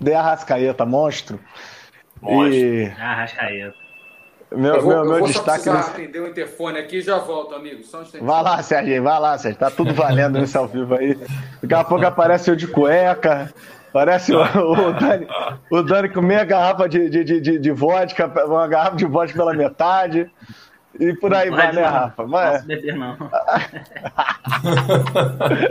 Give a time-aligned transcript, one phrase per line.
[0.00, 1.40] De Arrascaeta, monstro.
[2.20, 2.54] Monstro.
[2.54, 2.86] E...
[2.98, 3.84] Arrascaeta.
[4.56, 5.64] Meu, eu vou, meu, meu eu vou destaque.
[5.64, 5.90] Só nesse...
[5.90, 7.82] atender o interfone aqui e já volto, amigo.
[7.84, 9.58] Só um vai lá, Serginho, vai lá, Sérgio.
[9.58, 11.18] Tá tudo valendo nesse ao vivo aí.
[11.62, 13.52] Daqui a pouco aparece eu de cueca.
[13.92, 15.26] Parece o, o, Dani,
[15.70, 19.54] o Dani com meia garrafa de, de, de, de vodka, uma garrafa de vodka pela
[19.54, 20.30] metade.
[20.98, 22.24] E por aí vai, né, Rafa?
[22.24, 22.44] Vai.
[22.44, 23.16] Não posso beber, não.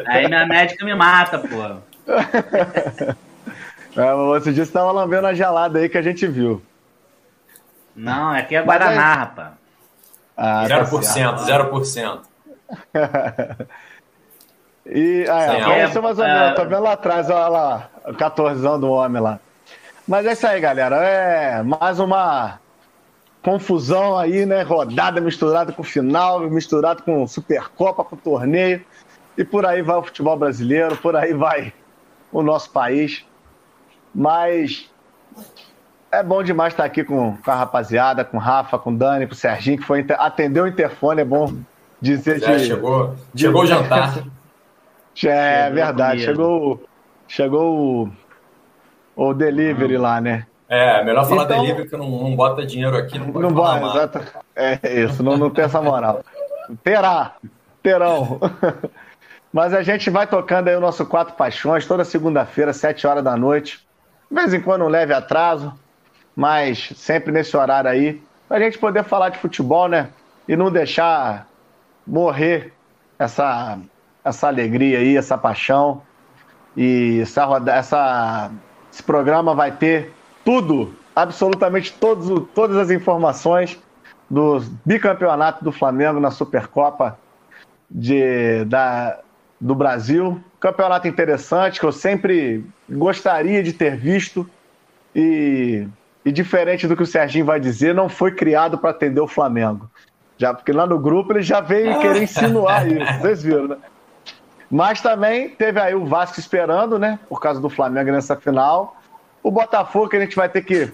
[0.07, 1.47] aí minha médica me mata, pô.
[3.95, 6.61] É, você disse que estava lambendo a gelada aí que a gente viu.
[7.95, 9.17] Não, aqui é Guaraná, aí...
[9.17, 9.51] rapaz.
[10.35, 12.21] Ah, 0%, tá 0%.
[14.85, 18.89] e aí, é, mais ou menos, tá vendo lá atrás, olha lá, o 14 do
[18.89, 19.39] homem lá.
[20.07, 20.95] Mas é isso aí, galera.
[20.97, 22.59] É mais uma
[23.43, 24.63] confusão aí, né?
[24.63, 28.83] Rodada misturada com final, misturada com Supercopa, com torneio.
[29.37, 31.73] E por aí vai o futebol brasileiro, por aí vai
[32.31, 33.25] o nosso país.
[34.13, 34.89] Mas
[36.11, 39.25] é bom demais estar aqui com, com a rapaziada, com o Rafa, com o Dani,
[39.25, 41.51] com o Serginho, que foi atendeu o interfone, é bom
[41.99, 44.23] dizer é, de, chegou, chegou o jantar.
[45.15, 46.83] É, chegou verdade, chegou,
[47.27, 48.09] chegou
[49.15, 50.47] o, o delivery lá, né?
[50.67, 53.85] É, melhor falar então, delivery que não, não bota dinheiro aqui, não pode não bota,
[53.85, 54.21] exato.
[54.55, 56.23] É isso, não, não tem essa moral.
[56.83, 57.35] Terá,
[57.83, 58.39] terão.
[59.53, 63.37] Mas a gente vai tocando aí o nosso Quatro Paixões toda segunda-feira, sete horas da
[63.37, 63.85] noite.
[64.29, 65.73] De vez em quando um leve atraso,
[66.35, 70.09] mas sempre nesse horário aí, para a gente poder falar de futebol, né?
[70.47, 71.47] E não deixar
[72.05, 72.73] morrer
[73.17, 73.79] essa,
[74.23, 76.01] essa alegria aí, essa paixão.
[76.75, 78.51] E essa, essa,
[78.91, 80.11] esse programa vai ter
[80.43, 83.79] tudo, absolutamente todos, todas as informações
[84.29, 87.17] do bicampeonato do Flamengo na Supercopa
[87.89, 89.19] de, da,
[89.61, 90.43] do Brasil.
[90.63, 94.49] Campeonato interessante que eu sempre gostaria de ter visto
[95.15, 95.87] e
[96.25, 99.89] e diferente do que o Serginho vai dizer, não foi criado para atender o Flamengo.
[100.37, 103.77] Já, porque lá no grupo ele já veio querer insinuar isso, vocês viram, né?
[104.71, 107.19] Mas também teve aí o Vasco esperando, né?
[107.29, 108.97] Por causa do Flamengo nessa final.
[109.43, 110.91] O Botafogo que a gente vai ter que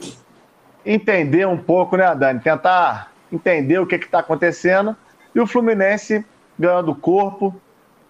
[0.85, 2.39] entender um pouco, né, Dani?
[2.41, 4.97] Tentar entender o que está acontecendo.
[5.33, 6.25] E o Fluminense
[6.57, 7.55] ganhando corpo,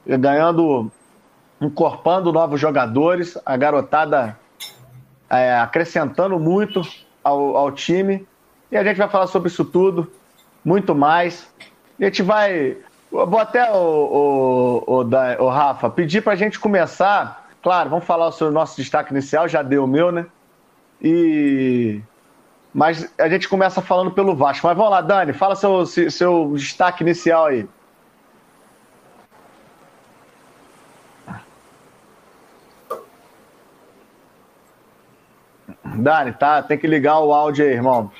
[0.08, 0.92] ganhando,
[1.62, 4.38] incorporando novos jogadores, a garotada
[5.30, 6.82] é, acrescentando muito
[7.24, 8.28] ao, ao time.
[8.72, 10.12] E a gente vai falar sobre isso tudo,
[10.64, 11.48] muito mais.
[12.00, 12.78] A gente vai.
[13.12, 17.50] Vou até, o, o, o, o Rafa, pedir para a gente começar.
[17.62, 20.26] Claro, vamos falar sobre o nosso destaque inicial, já deu o meu, né?
[21.02, 22.00] E.
[22.72, 24.68] Mas a gente começa falando pelo Vasco.
[24.68, 27.68] Mas vamos lá, Dani, fala seu, seu destaque inicial aí.
[35.96, 36.62] Dani, tá?
[36.62, 38.12] Tem que ligar o áudio aí, irmão.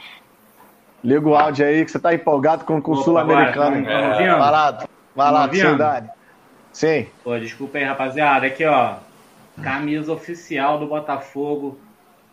[1.04, 3.86] Liga o áudio aí que você tá empolgado com, com o Sul-Americano.
[3.86, 4.38] Tá.
[4.38, 4.86] Vai lá,
[5.16, 6.10] vai lá, Dani.
[6.72, 7.08] Sim.
[7.24, 8.46] Pô, desculpa aí, rapaziada.
[8.46, 8.96] Aqui, ó.
[9.62, 11.80] Camisa oficial do Botafogo.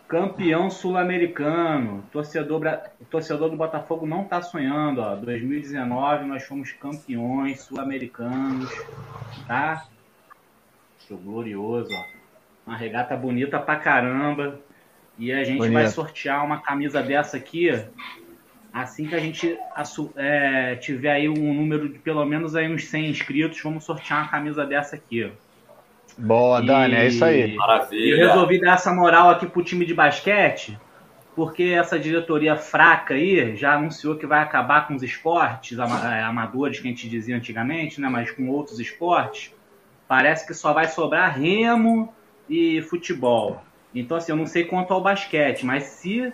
[0.08, 2.04] Campeão sul-americano.
[2.12, 2.62] Torcedor,
[3.10, 5.16] torcedor do Botafogo não tá sonhando, ó.
[5.16, 8.70] 2019 nós fomos campeões sul-americanos,
[9.48, 9.84] tá?
[11.08, 12.16] Show glorioso, ó.
[12.68, 14.60] Uma regata bonita pra caramba.
[15.19, 15.75] E a gente Bonito.
[15.75, 17.71] vai sortear uma camisa dessa aqui
[18.82, 19.59] assim que a gente
[20.16, 24.28] é, tiver aí um número de pelo menos aí uns 100 inscritos, vamos sortear uma
[24.28, 25.32] camisa dessa aqui.
[26.19, 26.66] Boa, e...
[26.66, 27.54] Dani, é isso aí.
[27.54, 28.15] Maravilha.
[28.15, 30.78] E resolvi dar essa moral aqui pro time de basquete,
[31.34, 36.78] porque essa diretoria fraca aí já anunciou que vai acabar com os esportes é, amadores
[36.78, 39.54] que a gente dizia antigamente, né, mas com outros esportes.
[40.06, 42.15] Parece que só vai sobrar remo
[42.48, 43.62] e futebol.
[44.01, 46.33] Então, assim, eu não sei quanto ao basquete, mas se,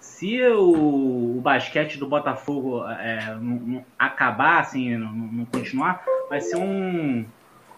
[0.00, 6.40] se o, o basquete do Botafogo é, não, não acabar, assim, não, não, continuar, vai
[6.40, 7.24] ser um,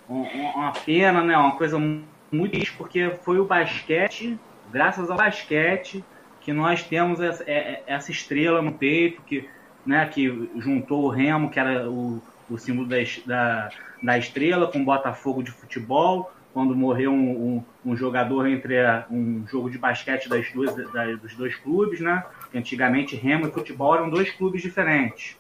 [0.09, 1.37] um, uma pena, né?
[1.37, 4.39] Uma coisa muito triste, porque foi o basquete,
[4.73, 6.03] graças ao basquete,
[6.41, 9.47] que nós temos essa, é, é, essa estrela no peito, que,
[9.85, 12.97] né, que juntou o Remo, que era o, o símbolo da,
[13.27, 13.71] da,
[14.03, 19.07] da estrela, com o Botafogo de futebol quando morreu um, um, um jogador entre a,
[19.09, 22.25] um jogo de basquete das duas, da, dos dois clubes, né?
[22.53, 25.37] Antigamente Remo e futebol eram dois clubes diferentes.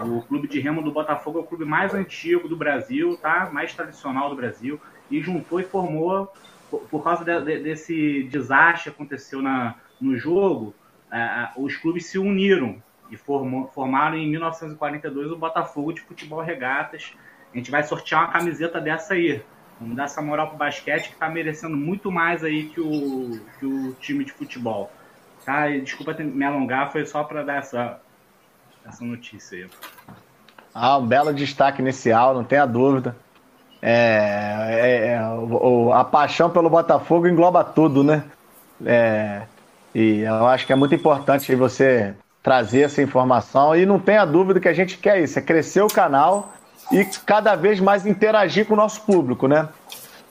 [0.00, 3.48] O clube de Remo do Botafogo é o clube mais antigo do Brasil, tá?
[3.52, 6.28] Mais tradicional do Brasil e juntou e formou
[6.68, 10.74] por, por causa de, de, desse desastre que aconteceu na, no jogo,
[11.12, 12.82] é, os clubes se uniram
[13.12, 17.14] e formou, formaram em 1942 o Botafogo de Futebol Regatas.
[17.54, 19.40] A gente vai sortear uma camiseta dessa aí
[19.80, 23.66] Vamos dar essa moral pro basquete que tá merecendo muito mais aí que o, que
[23.66, 24.90] o time de futebol.
[25.44, 25.70] Tá?
[25.70, 28.00] E desculpa me alongar, foi só para dar essa,
[28.86, 29.70] essa notícia aí.
[30.74, 33.16] Ah, um belo destaque inicial, não tenha dúvida.
[33.80, 38.24] É, é, é o, a paixão pelo Botafogo engloba tudo, né?
[38.84, 39.42] É,
[39.94, 44.60] e eu acho que é muito importante você trazer essa informação e não tenha dúvida
[44.60, 46.52] que a gente quer isso, é crescer o canal
[46.90, 49.68] e cada vez mais interagir com o nosso público, né?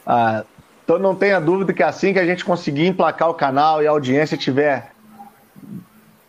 [0.05, 0.43] Ah,
[0.83, 3.91] então não tenha dúvida que assim que a gente conseguir emplacar o canal e a
[3.91, 4.91] audiência estiver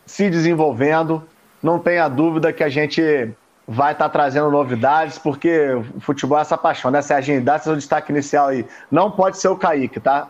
[0.04, 1.22] se desenvolvendo,
[1.62, 3.30] não tenha dúvida que a gente
[3.66, 7.02] vai estar tá trazendo novidades, porque o futebol é essa paixão, né?
[7.02, 8.66] Serginho, dá seu destaque inicial aí.
[8.90, 10.28] Não pode ser o Kaique, tá?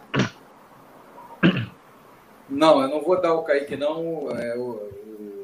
[2.48, 4.30] Não, eu não vou dar o Kaique, não.
[4.36, 4.70] É, o,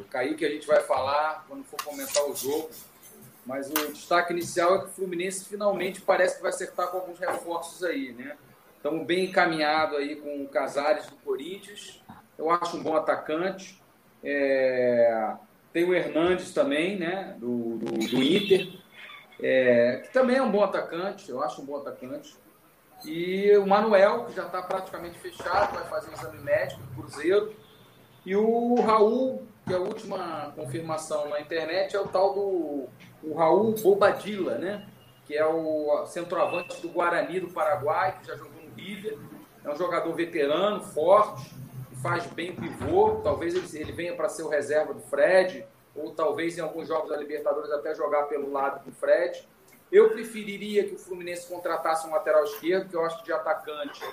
[0.01, 2.69] o Kaique a gente vai falar quando for comentar o jogo.
[3.47, 7.19] Mas o destaque inicial é que o Fluminense finalmente parece que vai acertar com alguns
[7.19, 8.37] reforços aí, né?
[8.77, 12.03] Estamos bem encaminhados aí com o Casares do Corinthians.
[12.39, 13.81] Eu acho um bom atacante.
[14.23, 15.33] É...
[15.73, 17.35] Tem o Hernandes também, né?
[17.39, 18.69] Do, do, do Inter.
[19.43, 20.03] É...
[20.05, 21.31] Que também é um bom atacante.
[21.31, 22.37] Eu acho um bom atacante.
[23.05, 27.55] E o Manuel, que já está praticamente fechado, vai fazer o exame médico do Cruzeiro.
[28.25, 32.89] E o Raul, que é a última confirmação na internet, é o tal do
[33.27, 34.87] o Raul Bobadilla, né?
[35.27, 39.19] Que é o centroavante do Guarani do Paraguai, que já jogou no River.
[39.65, 41.51] É um jogador veterano, forte,
[41.89, 43.21] que faz bem o pivô.
[43.23, 45.67] Talvez ele, venha para ser o reserva do Fred,
[45.97, 49.49] ou talvez em alguns jogos da Libertadores até jogar pelo lado do Fred.
[49.91, 54.05] Eu preferiria que o Fluminense contratasse um lateral esquerdo, que eu acho que de atacante,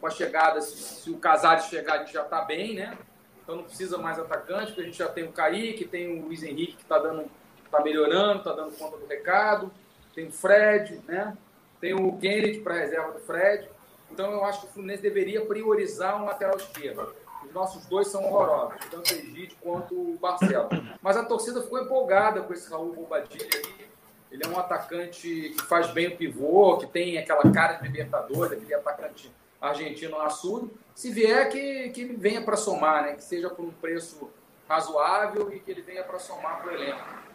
[0.00, 2.98] com a chegada, se, se o Casares chegar, a gente já está bem, né?
[3.42, 6.42] Então não precisa mais atacante, porque a gente já tem o Kaique, tem o Luiz
[6.42, 7.30] Henrique que está dando
[7.76, 9.70] está melhorando, está dando conta do recado.
[10.14, 11.36] Tem o Fred, né?
[11.80, 13.68] Tem o Kennedy para reserva do Fred.
[14.10, 17.14] Então eu acho que o Fluminense deveria priorizar um lateral esquerdo.
[17.44, 20.68] Os nossos dois são horrorosos, tanto o Egídio quanto o Barcelo.
[21.02, 23.86] Mas a torcida ficou empolgada com esse Raul Bobadilha aí.
[24.32, 28.52] Ele é um atacante que faz bem o pivô, que tem aquela cara de Libertadores,
[28.52, 30.70] aquele atacante argentino assudo.
[30.94, 33.14] Se vier, que, que ele venha para somar, né?
[33.14, 34.28] Que seja por um preço
[34.68, 37.25] razoável e que ele venha para somar para o elenco.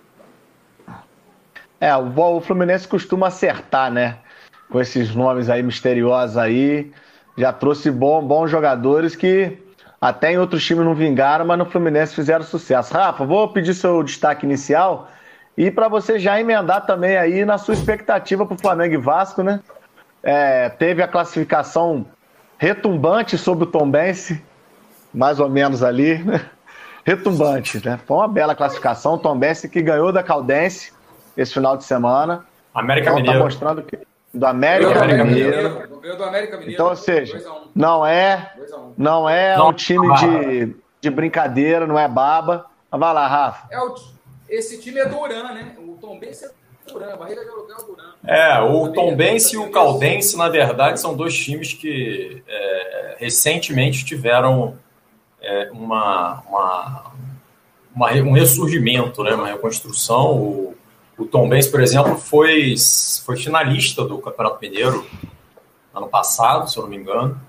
[1.81, 4.19] É, o, Fluminense costuma acertar, né?
[4.69, 6.91] Com esses nomes aí misteriosos aí.
[7.35, 9.57] Já trouxe bom, bons jogadores que
[9.99, 12.93] até em outros times não vingaram, mas no Fluminense fizeram sucesso.
[12.93, 15.09] Rafa, vou pedir seu destaque inicial
[15.57, 19.41] e para você já emendar também aí na sua expectativa para o Flamengo e Vasco,
[19.41, 19.59] né?
[20.21, 22.05] É, teve a classificação
[22.59, 24.39] retumbante sobre o Tombense,
[25.11, 26.45] mais ou menos ali, né?
[27.03, 27.99] retumbante, né?
[28.05, 29.15] Foi uma bela classificação.
[29.15, 30.93] O Tombense que ganhou da Caldense
[31.35, 32.45] esse final de semana.
[32.73, 33.39] América então, tá Mineiro.
[33.39, 33.99] Tá mostrando que
[34.33, 35.69] do América, América Mineiro.
[35.69, 36.17] Mineiro.
[36.17, 36.73] Do América Mineiro.
[36.73, 37.43] Então, ou seja,
[37.75, 38.53] não é,
[38.97, 39.69] não é não.
[39.69, 42.65] um time de, de brincadeira, não é baba.
[42.89, 43.67] Mas vai lá, Rafa.
[43.69, 43.95] É o,
[44.49, 45.75] esse time é Duran, né?
[45.79, 46.51] O Tom Benz é
[46.87, 48.11] Duran, barreira de aluguel é Duran.
[48.25, 54.05] É, o Tom Benz e o Caldense, na verdade, são dois times que é, recentemente
[54.05, 54.77] tiveram
[55.41, 57.11] é, uma, uma,
[57.93, 59.33] uma, um ressurgimento, né?
[59.33, 60.37] uma reconstrução.
[60.37, 60.75] O,
[61.21, 62.73] o Tom Benz, por exemplo, foi,
[63.23, 65.05] foi finalista do Campeonato Mineiro
[65.93, 67.39] ano passado, se eu não me engano.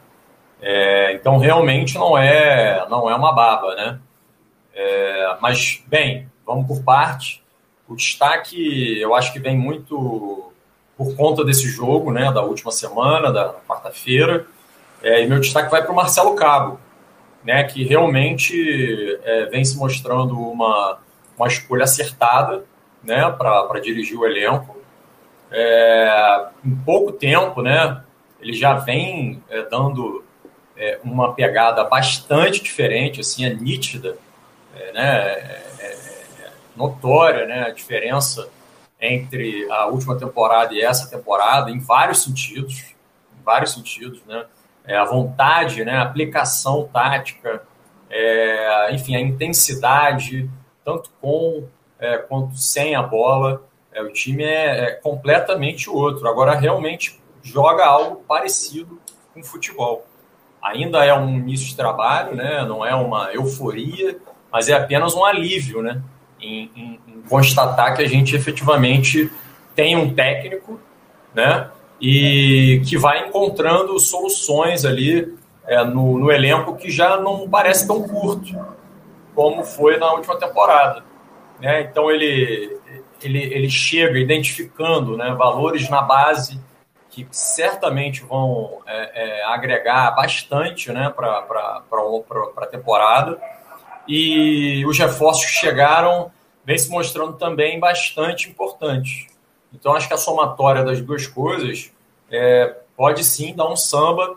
[0.60, 3.98] É, então, realmente não é, não é uma baba, né?
[4.74, 7.43] É, mas, bem, vamos por parte.
[7.88, 10.52] O destaque, eu acho que vem muito
[10.96, 14.46] por conta desse jogo, né, da última semana, da quarta-feira.
[15.02, 16.79] É, e meu destaque vai para o Marcelo Cabo,
[17.43, 20.98] né, que realmente é, vem se mostrando uma,
[21.38, 22.64] uma escolha acertada
[23.02, 24.76] né, para dirigir o elenco.
[25.50, 28.02] É, em pouco tempo, né,
[28.40, 30.24] ele já vem é, dando
[30.76, 34.16] é, uma pegada bastante diferente, assim, é nítida,
[34.74, 38.48] é, né, é, é, notória, né, a diferença
[39.00, 42.94] entre a última temporada e essa temporada, em vários sentidos,
[43.38, 44.46] em vários sentidos, né,
[44.86, 47.62] a vontade, né, a aplicação tática,
[48.90, 50.48] enfim, a intensidade,
[50.84, 51.66] tanto com
[52.02, 53.62] é, quanto sem a bola.
[53.92, 56.28] É, o time é, é, completamente outro.
[56.28, 59.00] Agora, realmente joga algo parecido
[59.32, 60.04] com futebol.
[60.60, 62.64] Ainda é um início de trabalho, né?
[62.64, 64.18] não é uma euforia,
[64.50, 66.02] mas é apenas um alívio né?
[66.40, 69.30] em, em, em constatar que a gente efetivamente
[69.74, 70.80] tem um técnico
[71.34, 71.68] né?
[72.00, 78.02] e que vai encontrando soluções ali é, no, no elenco que já não parece tão
[78.02, 78.56] curto
[79.34, 81.02] como foi na última temporada.
[81.62, 81.82] Né?
[81.82, 82.76] Então ele,
[83.22, 86.60] ele, ele chega identificando né, valores na base
[87.08, 91.82] que certamente vão é, é, agregar bastante né, para
[92.56, 93.40] a temporada.
[94.08, 96.32] E os reforços chegaram
[96.64, 99.26] vem se mostrando também bastante importantes.
[99.72, 101.92] Então, acho que a somatória das duas coisas
[102.31, 104.36] é, pode sim dar um samba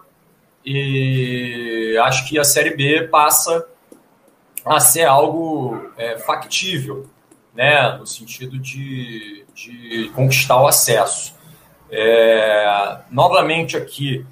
[0.64, 3.66] e acho que a Série B passa
[4.66, 7.08] a ser algo é, factível,
[7.56, 11.34] né, no sentido de, de conquistar o acesso.
[11.90, 14.26] É, novamente aqui,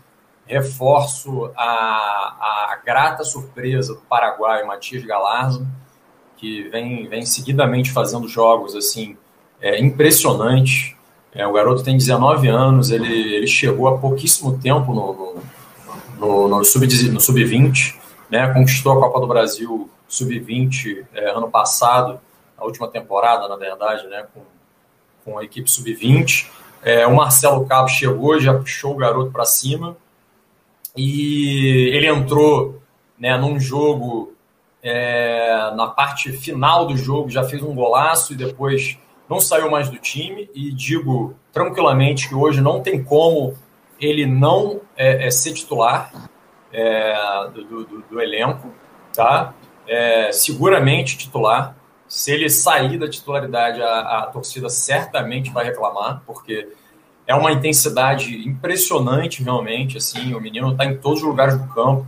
[0.45, 1.63] reforço a,
[2.73, 5.65] a grata surpresa do Paraguai, Matias Galarza,
[6.35, 9.17] que vem, vem seguidamente fazendo jogos assim
[9.61, 10.95] é, impressionantes.
[11.33, 15.13] É, o garoto tem 19 anos, ele, ele chegou há pouquíssimo tempo no,
[16.19, 17.93] no, no, no Sub-20, sub
[18.29, 22.19] né, conquistou a Copa do Brasil Sub-20 é, ano passado,
[22.63, 24.41] a última temporada, na verdade, né, com,
[25.23, 26.47] com a equipe Sub-20.
[26.81, 29.95] É, o Marcelo Cabo chegou, já puxou o garoto para cima
[30.95, 32.81] e ele entrou
[33.17, 34.33] né, num jogo,
[34.81, 38.97] é, na parte final do jogo, já fez um golaço e depois
[39.29, 40.49] não saiu mais do time.
[40.53, 43.57] E digo tranquilamente que hoje não tem como
[43.99, 46.11] ele não é, é ser titular
[46.71, 47.15] é,
[47.53, 48.73] do, do, do, elenco,
[49.13, 49.53] tá?
[49.87, 51.75] É, seguramente titular.
[52.13, 56.69] Se ele sair da titularidade, a, a torcida certamente vai reclamar, porque
[57.25, 62.05] é uma intensidade impressionante realmente, assim, o menino está em todos os lugares do campo,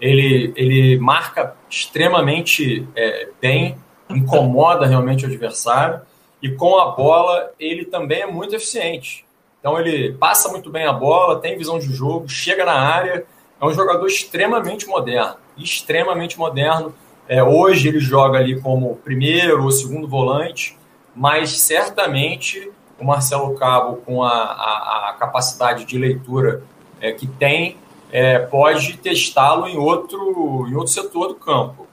[0.00, 3.76] ele, ele marca extremamente é, bem,
[4.08, 6.02] incomoda realmente o adversário,
[6.40, 9.26] e com a bola ele também é muito eficiente.
[9.58, 13.26] Então ele passa muito bem a bola, tem visão de jogo, chega na área,
[13.60, 16.94] é um jogador extremamente moderno, extremamente moderno,
[17.28, 20.78] é, hoje ele joga ali como primeiro ou segundo volante,
[21.14, 26.62] mas certamente o Marcelo Cabo, com a, a, a capacidade de leitura
[27.00, 27.76] é, que tem,
[28.10, 31.86] é, pode testá-lo em outro, em outro setor do campo.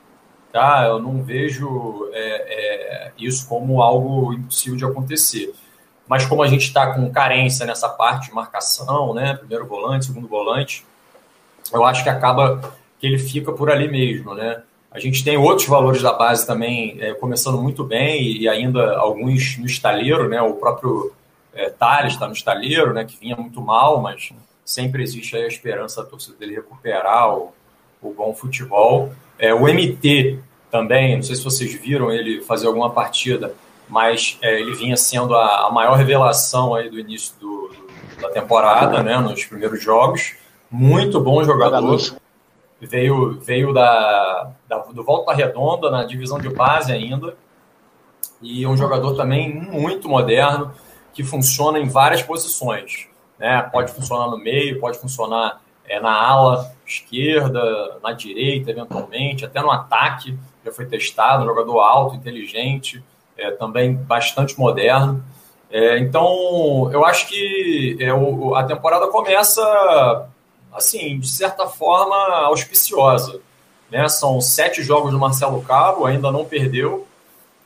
[0.51, 0.85] Tá?
[0.85, 5.53] Eu não vejo é, é isso como algo impossível de acontecer.
[6.07, 10.27] Mas como a gente está com carência nessa parte de marcação, né, primeiro volante, segundo
[10.27, 10.85] volante,
[11.73, 14.61] eu acho que acaba que ele fica por ali mesmo, né?
[14.95, 19.57] A gente tem outros valores da base também é, começando muito bem e ainda alguns
[19.57, 20.41] no estaleiro, né?
[20.41, 21.11] O próprio
[21.53, 23.03] é, Thales está no estaleiro, né?
[23.03, 24.31] Que vinha muito mal, mas
[24.63, 27.53] sempre existe a esperança da torcida dele recuperar o,
[28.01, 29.11] o bom futebol.
[29.37, 30.39] É, o MT
[30.71, 33.53] também, não sei se vocês viram ele fazer alguma partida,
[33.89, 38.29] mas é, ele vinha sendo a, a, maior revelação aí do início do, do, da
[38.29, 39.17] temporada, né?
[39.19, 40.35] Nos primeiros jogos.
[40.71, 41.99] Muito bom jogador
[42.79, 47.35] veio, veio da, da, do Volta Redonda, na divisão de base ainda,
[48.41, 50.71] e um jogador também muito moderno,
[51.13, 53.07] que funciona em várias posições.
[53.39, 53.61] Né?
[53.71, 59.71] Pode funcionar no meio, pode funcionar é, na ala esquerda, na direita, eventualmente, até no
[59.71, 63.03] ataque, já foi testado, um jogador alto, inteligente,
[63.37, 65.23] é, também bastante moderno.
[65.69, 70.29] É, então, eu acho que é, o, a temporada começa
[70.75, 72.15] assim, de certa forma,
[72.45, 73.41] auspiciosa.
[73.89, 74.07] Né?
[74.09, 77.07] São sete jogos do Marcelo Cabo, ainda não perdeu.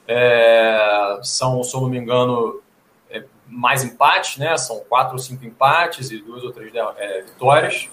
[0.08, 2.62] É, são, se eu não me engano,
[3.10, 4.58] é, mais empates, né?
[4.58, 7.90] São quatro ou cinco empates e duas ou três é, vitórias.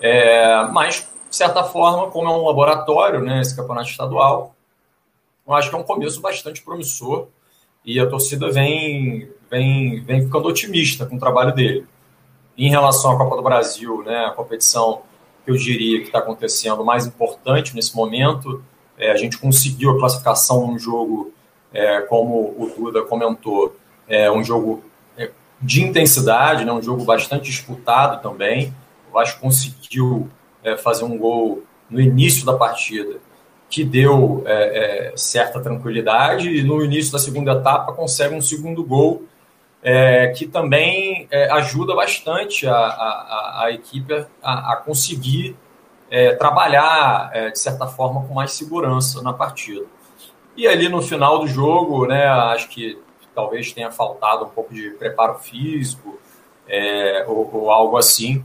[0.00, 4.54] É, mas, de certa forma, como é um laboratório, né, esse campeonato estadual,
[5.46, 7.28] eu acho que é um começo bastante promissor
[7.84, 11.86] e a torcida vem, vem, vem ficando otimista com o trabalho dele.
[12.58, 15.02] Em relação à Copa do Brasil, né, a competição
[15.44, 18.62] que eu diria que está acontecendo mais importante nesse momento,
[18.98, 21.32] é, a gente conseguiu a classificação num jogo,
[21.72, 23.76] é, como o Duda comentou,
[24.08, 24.82] é um jogo
[25.18, 28.72] é, de intensidade, né, um jogo bastante disputado também.
[29.10, 30.28] O Vasco conseguiu
[30.64, 33.18] é, fazer um gol no início da partida
[33.68, 38.82] que deu é, é, certa tranquilidade e no início da segunda etapa consegue um segundo
[38.84, 39.24] gol
[39.88, 45.56] é, que também é, ajuda bastante a, a, a equipe a, a conseguir
[46.10, 49.86] é, trabalhar, é, de certa forma, com mais segurança na partida.
[50.56, 53.00] E ali no final do jogo, né, acho que
[53.32, 56.18] talvez tenha faltado um pouco de preparo físico
[56.66, 58.44] é, ou, ou, algo assim.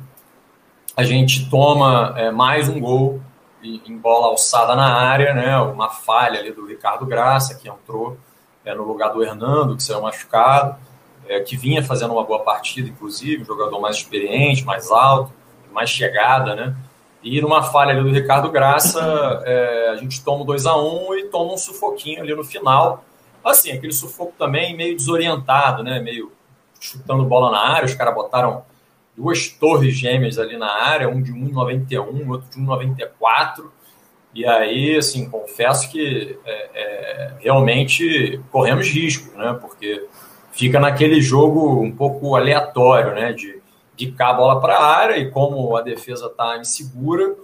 [0.95, 3.19] A gente toma é, mais um gol
[3.63, 8.15] em bola alçada na área, né, uma falha ali do Ricardo Graça, que entrou
[8.63, 10.90] no lugar do Hernando, que saiu machucado
[11.27, 15.33] é, que vinha fazendo uma boa partida, inclusive, um jogador mais experiente, mais alto,
[15.71, 16.75] mais chegada, né?
[17.23, 18.99] E numa falha ali do Ricardo Graça,
[19.45, 23.03] é, a gente toma 2 a 1 um e toma um sufoquinho ali no final.
[23.43, 25.99] Assim, aquele sufoco também meio desorientado, né?
[25.99, 26.31] Meio
[26.79, 28.63] chutando bola na área, os caras botaram
[29.15, 33.69] duas torres gêmeas ali na área, um de 1,91, outro de 1,94.
[34.33, 39.57] E aí, assim, confesso que é, é, realmente corremos risco, né?
[39.61, 40.07] Porque
[40.51, 43.33] fica naquele jogo um pouco aleatório, né?
[43.33, 43.61] De
[43.95, 47.35] quicar a bola para a área e como a defesa está insegura,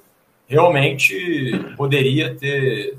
[0.47, 2.97] realmente poderia ter,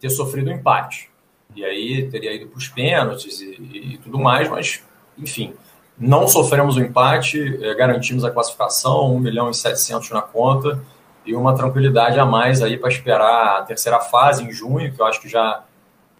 [0.00, 1.10] ter sofrido um empate.
[1.54, 4.82] E aí teria ido para os pênaltis e, e, tudo mais, mas,
[5.18, 5.54] enfim,
[5.98, 10.82] não sofremos o um empate, é, garantimos a classificação, 1 milhão e 700 na conta
[11.24, 15.06] e uma tranquilidade a mais aí para esperar a terceira fase em junho, que eu
[15.06, 15.62] acho que já,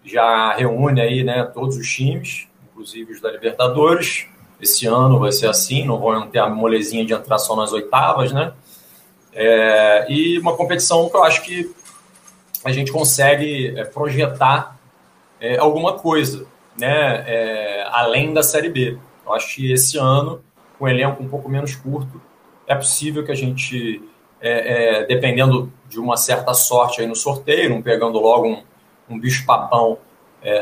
[0.03, 2.47] já reúne aí né, todos os times,
[2.83, 4.27] inclusive os da Libertadores.
[4.61, 8.31] Esse ano vai ser assim, não vão ter a molezinha de entrar só nas oitavas,
[8.31, 8.53] né?
[9.33, 11.73] É, e uma competição que eu acho que
[12.63, 14.77] a gente consegue é, projetar
[15.39, 16.45] é, alguma coisa,
[16.77, 17.23] né?
[17.25, 18.97] É, além da Série B.
[19.25, 20.41] Eu acho que esse ano,
[20.77, 22.21] com um elenco um pouco menos curto,
[22.67, 24.01] é possível que a gente,
[24.39, 28.63] é, é, dependendo de uma certa sorte aí no sorteio, não pegando logo um,
[29.09, 29.97] um bicho-papão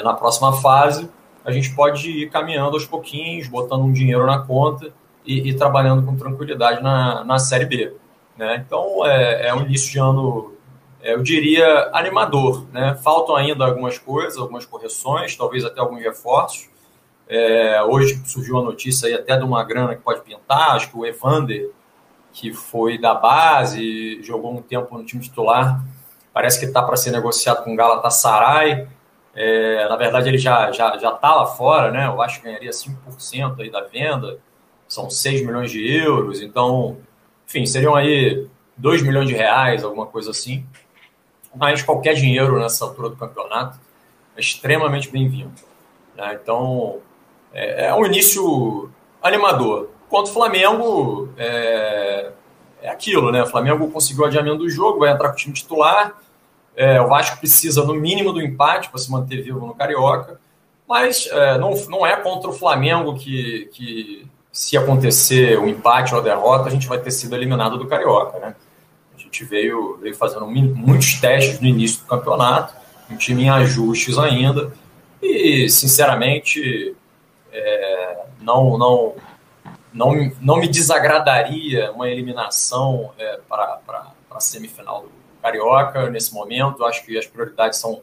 [0.03, 1.09] na próxima fase,
[1.43, 4.93] a gente pode ir caminhando aos pouquinhos, botando um dinheiro na conta
[5.25, 7.93] e, e trabalhando com tranquilidade na, na Série B.
[8.37, 8.63] Né?
[8.65, 10.53] Então, é, é um início de ano,
[11.01, 12.65] é, eu diria, animador.
[12.71, 12.95] Né?
[13.03, 16.69] Faltam ainda algumas coisas, algumas correções, talvez até alguns reforços.
[17.27, 20.97] É, hoje surgiu a notícia aí até de uma grana que pode pintar, acho que
[20.97, 21.69] o Evander,
[22.33, 25.81] que foi da base, jogou um tempo no time titular,
[26.33, 28.85] parece que está para ser negociado com o Galatasaray,
[29.33, 32.07] é, na verdade, ele já já já está lá fora, né?
[32.07, 34.39] Eu acho que ganharia 5% aí da venda,
[34.87, 36.97] são 6 milhões de euros, então,
[37.47, 40.65] enfim, seriam aí 2 milhões de reais, alguma coisa assim.
[41.55, 43.79] Mas qualquer dinheiro nessa altura do campeonato
[44.35, 45.51] é extremamente bem-vindo.
[46.15, 46.39] Né?
[46.41, 46.99] Então,
[47.53, 48.89] é, é, um início
[49.21, 49.89] animador.
[50.09, 52.31] Quanto Flamengo, é,
[52.81, 53.43] é aquilo, né?
[53.43, 56.17] O Flamengo conseguiu o adiamento do jogo, vai entrar com o time titular
[56.75, 60.39] é, o Vasco precisa, no mínimo, do empate para se manter vivo no Carioca,
[60.87, 66.19] mas é, não, não é contra o Flamengo que, que, se acontecer o empate ou
[66.19, 68.37] a derrota, a gente vai ter sido eliminado do Carioca.
[68.39, 68.55] Né?
[69.15, 72.73] A gente veio, veio fazendo muitos testes no início do campeonato,
[73.09, 74.73] um time em ajustes ainda,
[75.21, 76.95] e, sinceramente,
[77.51, 79.15] é, não, não,
[79.93, 83.79] não, não me desagradaria uma eliminação é, para
[84.29, 86.85] a semifinal do carioca nesse momento.
[86.85, 88.01] Acho que as prioridades são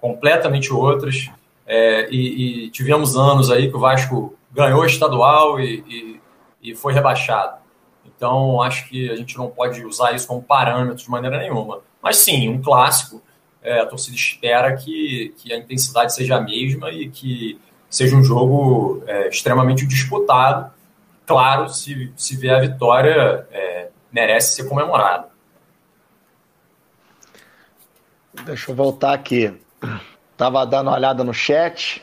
[0.00, 1.30] completamente outras.
[1.66, 6.20] É, e, e, tivemos anos aí que o Vasco ganhou estadual e,
[6.62, 7.58] e, e, foi rebaixado.
[8.06, 11.80] Então, acho que a gente não pode usar isso como parâmetro de maneira nenhuma.
[12.02, 13.22] Mas sim, um clássico.
[13.60, 18.22] É, a torcida espera que, que a intensidade seja a mesma e que seja um
[18.22, 20.72] jogo é, extremamente disputado.
[21.26, 25.26] Claro, se, se vier a vitória, é, merece ser comemorado.
[28.44, 29.54] Deixa eu voltar aqui.
[30.36, 32.02] Tava dando uma olhada no chat.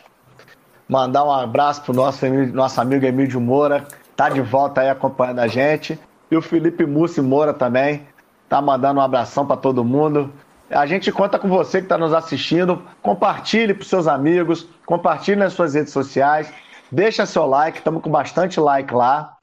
[0.88, 3.88] Mandar um abraço pro nosso, nosso amigo Emílio Moura.
[4.15, 6.00] Tá de volta aí acompanhando a gente.
[6.30, 8.08] E o Felipe Mussi Moura também.
[8.48, 10.32] Tá mandando um abração para todo mundo.
[10.69, 12.82] A gente conta com você que está nos assistindo.
[13.02, 16.52] Compartilhe para seus amigos, compartilhe nas suas redes sociais.
[16.91, 19.36] Deixa seu like, estamos com bastante like lá.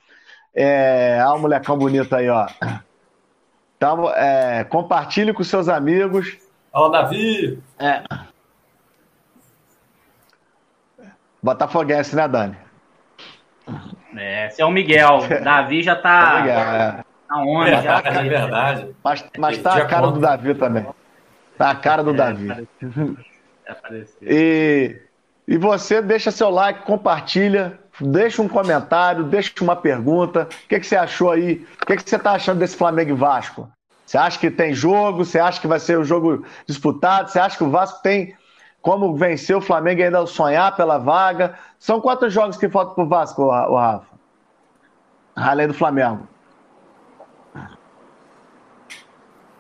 [0.55, 2.47] É, olha o molecão bonito aí, ó.
[3.77, 6.39] Então, é, compartilhe com seus amigos.
[6.73, 7.63] Fala, Davi!
[7.79, 8.03] É.
[11.43, 12.57] Botafoguense, né, Dani?
[14.17, 15.21] É, esse é o Miguel.
[15.45, 16.39] Davi já tá.
[16.39, 17.05] É Miguel, é.
[17.29, 17.71] Tá onde?
[17.71, 18.97] É, já, é verdade.
[19.05, 20.87] Mas, mas tá a cara do Davi também.
[21.59, 22.69] Tá a cara do é, Davi.
[24.23, 24.97] E,
[25.47, 30.49] e você deixa seu like, compartilha, deixa um comentário, deixa uma pergunta.
[30.65, 31.67] O que, que você achou aí?
[31.83, 33.71] O que, que você tá achando desse Flamengo e Vasco?
[34.05, 35.25] Você acha que tem jogo?
[35.25, 37.31] Você acha que vai ser um jogo disputado?
[37.31, 38.37] Você acha que o Vasco tem
[38.81, 41.57] como vencer o Flamengo e ainda sonhar pela vaga?
[41.79, 44.07] São quantos jogos que faltam para o Vasco, o Rafa?
[45.35, 46.29] Além do Flamengo.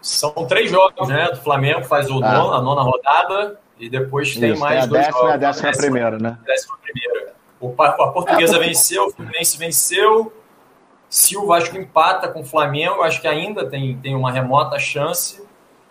[0.03, 1.31] São três jogos, né?
[1.31, 2.59] Do Flamengo faz o ah.
[2.59, 5.35] a nona rodada e depois tem Isso, mais tem a dois décima jogos.
[5.35, 6.39] A décima, décima primeira, né?
[6.45, 7.35] Décima primeira.
[7.79, 10.33] a portuguesa venceu, o Fluminense venceu,
[11.12, 15.42] se o Vasco empata com o Flamengo, acho que ainda tem, tem uma remota chance,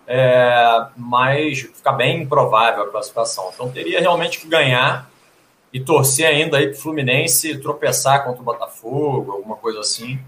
[0.08, 3.52] é, mas fica bem improvável a classificação.
[3.54, 5.08] Então teria realmente que ganhar
[5.72, 10.20] e torcer ainda aí para o Fluminense tropeçar contra o Botafogo, alguma coisa assim,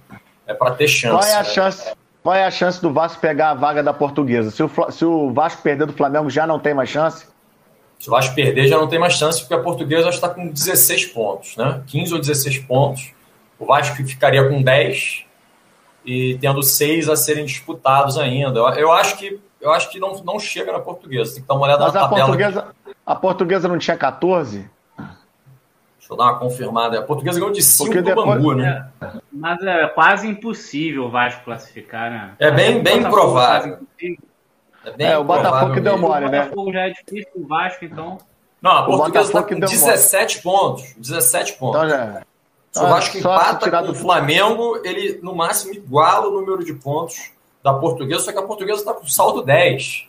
[0.46, 1.16] é para ter chance.
[1.16, 1.50] Qual é a né?
[1.50, 1.94] chance?
[2.22, 4.52] Qual é a chance do Vasco pegar a vaga da Portuguesa?
[4.52, 7.26] Se o, se o Vasco perder do Flamengo, já não tem mais chance?
[7.98, 11.08] Se o Vasco perder, já não tem mais chance, porque a Portuguesa está com 16
[11.08, 11.82] pontos, né?
[11.88, 13.12] 15 ou 16 pontos.
[13.64, 15.26] O Vasco ficaria com 10
[16.06, 18.60] e tendo seis a serem disputados ainda.
[18.60, 21.34] Eu, eu acho que eu acho que não, não chega na portuguesa.
[21.36, 22.26] Tem que dar uma olhada Mas na a tabela.
[22.28, 22.68] portuguesa,
[23.06, 24.70] a portuguesa não tinha 14?
[24.98, 27.00] Deixa eu dar uma confirmada.
[27.00, 28.90] A portuguesa ganhou de 5 Porque do depois- Bangu, né?
[29.32, 32.32] Mas é quase impossível o Vasco classificar, né?
[32.40, 33.62] É bem- bem Botafogo provável.
[33.78, 34.28] quase impossível.
[34.86, 36.42] É, bem É, o Botafogo que deu mole, O né?
[36.42, 38.18] Botafogo já é difícil, o Vasco, então.
[38.62, 40.94] Não, a portuguesa está com deu 17 pontos.
[40.98, 41.78] 17 pontos.
[41.82, 42.22] Então já.
[42.74, 46.66] Se o Vasco só empata com do- o Flamengo, ele no máximo iguala o número
[46.66, 47.32] de pontos
[47.64, 50.08] da portuguesa, só que a portuguesa está com saldo 10.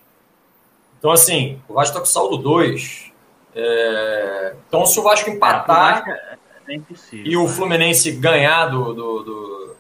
[0.99, 3.13] Então, assim, o Vasco está com saldo 2.
[3.55, 6.39] É, Então, se o Vasco É, o empatar Vasco é,
[6.75, 6.81] é
[7.13, 9.77] e o Fluminense ganhar do, do, do-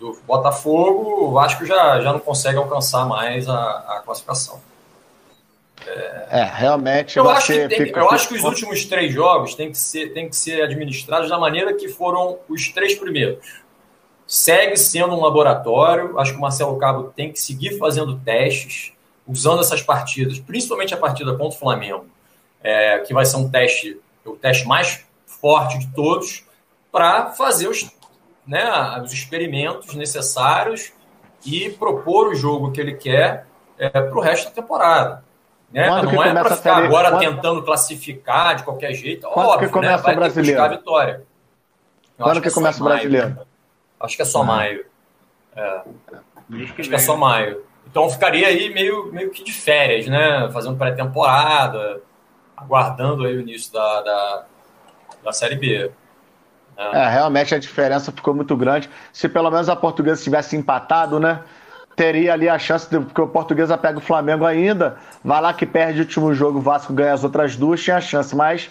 [0.00, 3.54] do Botafogo, o Vasco já, já não consegue alcançar mais a,
[3.96, 4.60] a classificação.
[5.86, 7.16] É, realmente.
[7.16, 10.28] Eu acho, que tem- eu acho que os últimos três jogos têm que, ser, têm
[10.28, 13.62] que ser administrados da maneira que foram os três primeiros.
[14.26, 16.18] Segue sendo um laboratório.
[16.18, 18.92] Acho que o Marcelo Cabo tem que seguir fazendo testes,
[19.26, 22.06] usando essas partidas, principalmente a partida contra o Flamengo,
[22.62, 26.44] é, que vai ser um teste, o teste mais forte de todos,
[26.90, 27.90] para fazer os,
[28.46, 28.64] né,
[29.02, 30.92] os experimentos necessários
[31.44, 35.23] e propor o jogo que ele quer para o resto da temporada.
[35.74, 35.88] Né?
[35.88, 39.26] Quando que Não é começa para ficar série- agora quando- tentando classificar de qualquer jeito.
[39.28, 40.02] Quando Óbvio, que começa né?
[40.02, 40.60] vai o ter que brasileiro?
[40.60, 41.12] buscar a vitória.
[42.16, 42.94] Eu Quando acho que é só começa o maio.
[42.96, 43.38] brasileiro?
[44.00, 44.44] Acho que é só Ah.
[44.44, 44.86] maio.
[45.54, 47.64] Que Acho que é só maio.
[47.90, 50.48] Então ficaria aí meio, meio que de férias, né?
[50.52, 52.00] Fazendo pré-temporada,
[52.56, 54.44] aguardando aí o início da, da,
[55.24, 55.90] da Série B.
[56.76, 58.88] É, realmente a diferença ficou muito grande.
[59.12, 61.40] Se pelo menos a portuguesa tivesse empatado, né?
[61.96, 65.64] Teria ali a chance, de, porque o portuguesa pega o Flamengo ainda, vai lá que
[65.64, 68.68] perde o último jogo, o Vasco ganha as outras duas, tinha a chance, mas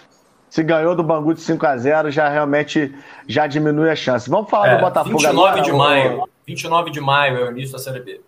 [0.50, 2.94] se ganhou do Bangu de 5 a 0 já realmente
[3.26, 4.28] já diminui a chance.
[4.28, 5.62] Vamos falar É, do Botafogo 29 agora.
[5.62, 6.28] de o- maio.
[6.46, 8.20] 29 de maio é o início da Série B.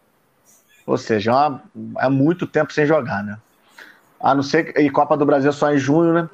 [0.86, 1.62] Ou seja, é, uma-
[2.00, 3.36] é muito tempo sem jogar, né?
[4.18, 4.80] A não ser que.
[4.80, 6.28] E Copa do Brasil só em junho, né?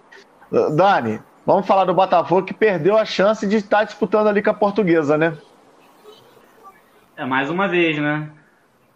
[0.76, 4.54] Dani, vamos falar do Botafogo que perdeu a chance de estar disputando ali com a
[4.54, 5.36] portuguesa, né?
[7.16, 8.28] É mais uma vez, né?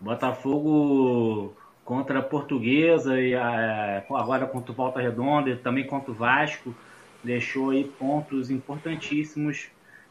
[0.00, 1.54] Botafogo
[1.84, 6.74] contra a Portuguesa e é, agora contra o Volta Redonda e também contra o Vasco
[7.22, 9.68] deixou aí pontos importantíssimos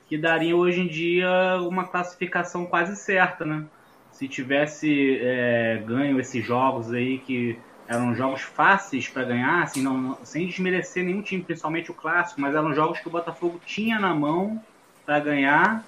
[0.08, 1.30] que dariam hoje em dia
[1.62, 3.66] uma classificação quase certa, né?
[4.12, 10.18] Se tivesse é, ganho esses jogos aí que eram jogos fáceis para ganhar, assim, não,
[10.24, 14.14] sem desmerecer nenhum time, principalmente o clássico, mas eram jogos que o Botafogo tinha na
[14.14, 14.62] mão
[15.06, 15.84] para ganhar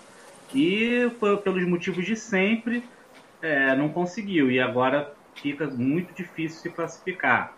[0.53, 1.09] e
[1.43, 2.83] pelos motivos de sempre
[3.41, 7.55] é, não conseguiu e agora fica muito difícil se classificar.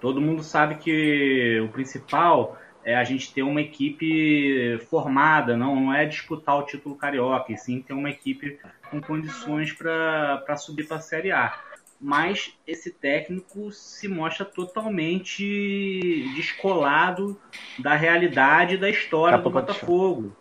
[0.00, 6.06] Todo mundo sabe que o principal é a gente ter uma equipe formada, não, é
[6.06, 8.58] disputar o título carioca, e sim ter uma equipe
[8.90, 11.54] com condições para subir para a Série A.
[12.00, 17.38] Mas esse técnico se mostra totalmente descolado
[17.78, 20.32] da realidade da história a do Botafogo.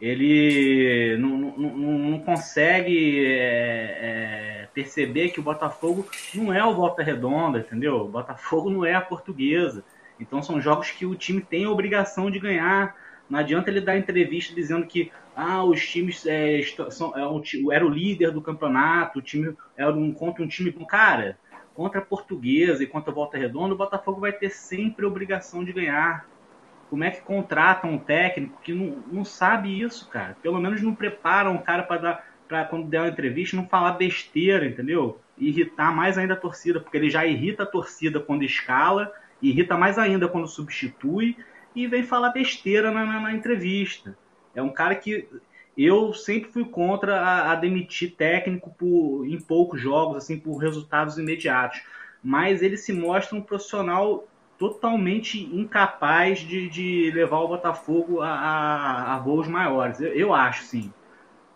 [0.00, 7.02] Ele não, não, não- consegue é, é, perceber que o Botafogo não é o Volta
[7.02, 8.02] Redonda, entendeu?
[8.02, 9.84] O Botafogo não é a portuguesa.
[10.18, 12.96] Então são jogos que o time tem a obrigação de ganhar.
[13.28, 17.90] Não adianta ele dar entrevista dizendo que ah, os times é, são, é, era o
[17.90, 20.72] líder do campeonato, o time era um, contra um time.
[20.88, 21.38] Cara,
[21.74, 25.62] contra a portuguesa e contra a Volta Redonda, o Botafogo vai ter sempre a obrigação
[25.64, 26.26] de ganhar.
[26.88, 30.36] Como é que contratam um técnico que não, não sabe isso, cara?
[30.42, 33.92] Pelo menos não preparam um cara para dar para quando der uma entrevista não falar
[33.92, 35.20] besteira, entendeu?
[35.36, 39.98] Irritar mais ainda a torcida, porque ele já irrita a torcida quando escala, irrita mais
[39.98, 41.36] ainda quando substitui
[41.74, 44.16] e vem falar besteira na, na- na entrevista.
[44.54, 45.28] É um cara que
[45.76, 51.18] eu sempre fui contra a, a demitir técnico por, em poucos jogos, assim, por resultados
[51.18, 51.82] imediatos.
[52.22, 54.26] Mas ele se mostra um profissional
[54.58, 60.00] totalmente incapaz de, de levar o Botafogo a, a, a voos maiores.
[60.00, 60.94] Eu, eu acho, sim.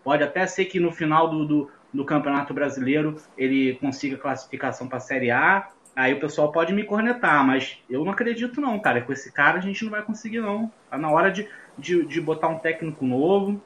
[0.03, 4.97] Pode até ser que no final do, do, do Campeonato Brasileiro ele consiga classificação para
[4.97, 5.69] a Série A.
[5.95, 9.01] Aí o pessoal pode me cornetar, mas eu não acredito não, cara.
[9.03, 10.71] Com esse cara a gente não vai conseguir não.
[10.89, 13.63] Tá na hora de, de, de botar um técnico novo.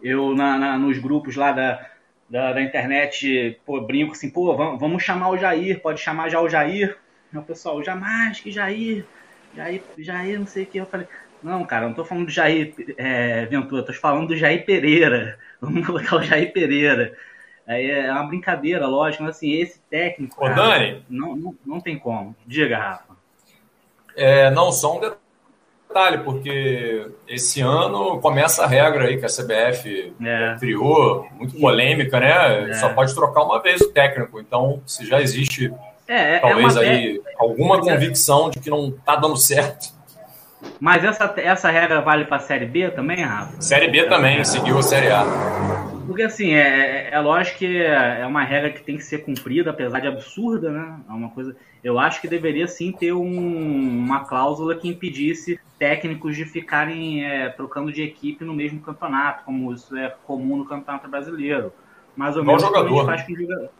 [0.00, 1.86] Eu na, na- nos grupos lá da,
[2.28, 6.40] da, da internet pô, brinco assim, pô, vamos, vamos chamar o Jair, pode chamar já
[6.40, 6.96] o Jair.
[7.32, 9.04] Aí o pessoal, jamais que Jair,
[9.54, 10.78] Jair, Jair, não sei o que.
[10.78, 11.06] Eu falei,
[11.42, 15.38] não, cara, não tô falando do Jair é, Ventura, tô falando do Jair Pereira.
[15.60, 17.16] Vamos colocar o Jair Pereira.
[17.66, 20.34] Aí é uma brincadeira, lógico, mas assim, esse técnico.
[20.36, 21.04] Ô, cara, Dani.
[21.08, 22.34] Não, não, não tem como.
[22.46, 23.16] Diga, Rafa.
[24.16, 25.20] É, não, só um detalhe.
[25.88, 30.56] detalhe, porque esse ano começa a regra aí que a CBF é.
[30.58, 32.70] criou, muito polêmica, né?
[32.70, 32.74] É.
[32.74, 34.40] Só pode trocar uma vez o técnico.
[34.40, 35.72] Então, se já existe
[36.10, 39.94] é, é talvez aí alguma é- convicção de que não está dando certo.
[40.78, 43.60] Mas essa, essa regra vale para a Série B também, Rafa?
[43.62, 45.24] Série B também, seguiu a Série A.
[46.06, 49.70] Porque assim, é, é, é lógico que é uma regra que tem que ser cumprida,
[49.70, 50.96] apesar de absurda, né?
[51.08, 51.56] É uma coisa.
[51.82, 57.48] Eu acho que deveria sim ter um, uma cláusula que impedisse técnicos de ficarem é,
[57.50, 61.72] trocando de equipe no mesmo campeonato, como isso é comum no campeonato brasileiro.
[62.16, 63.06] Mais ou menos jogador.
[63.06, 63.79] faz com igual jogador.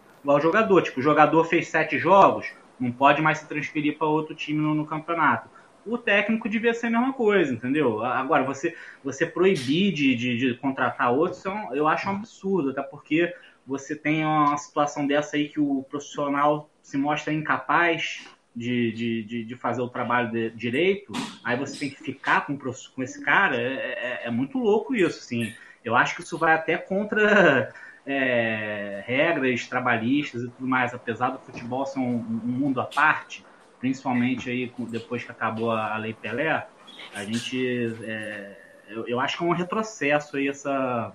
[0.83, 4.75] Tipo, o jogador fez sete jogos, não pode mais se transferir para outro time no,
[4.75, 5.49] no campeonato
[5.87, 8.03] o técnico devia ser a mesma coisa, entendeu?
[8.05, 12.83] Agora, você, você proibir de, de, de contratar outros, é eu acho um absurdo, até
[12.83, 13.35] porque
[13.67, 19.57] você tem uma situação dessa aí que o profissional se mostra incapaz de, de, de,
[19.57, 21.13] fazer o trabalho de, direito,
[21.45, 25.19] aí você tem que ficar com, com esse cara, é, é, é muito louco isso,
[25.19, 25.53] assim.
[25.85, 27.73] Eu acho que isso vai até contra
[28.11, 33.45] é, regras trabalhistas e tudo mais, apesar do futebol ser um, um mundo à parte,
[33.79, 36.67] principalmente aí depois que acabou a, Lei Pelé,
[37.15, 37.95] a gente.
[38.03, 38.57] É,
[38.89, 41.13] eu, eu, acho que é um retrocesso aí essa,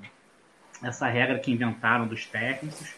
[0.81, 2.95] essa regra que inventaram dos técnicos.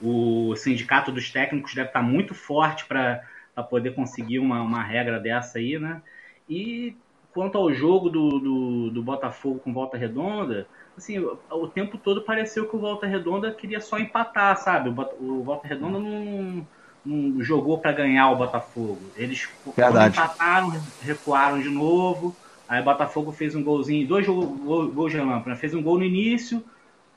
[0.00, 3.22] O sindicato dos técnicos deve estar muito forte para
[3.68, 6.00] poder conseguir uma, uma regra dessa aí, né?
[6.48, 6.96] E
[7.34, 12.22] quanto ao jogo do, do, do Botafogo com volta redonda, assim, o, o, tempo todo
[12.22, 14.88] pareceu que o Volta Redonda queria só empatar, sabe?
[14.88, 16.66] O, o Volta Redonda não,
[17.04, 19.00] não jogou para ganhar o Botafogo.
[19.16, 22.34] Eles empataram, recuaram de novo.
[22.68, 25.56] Aí o Botafogo fez um golzinho, dois gols, gols de relâmpago, né?
[25.56, 26.64] fez um gol no início.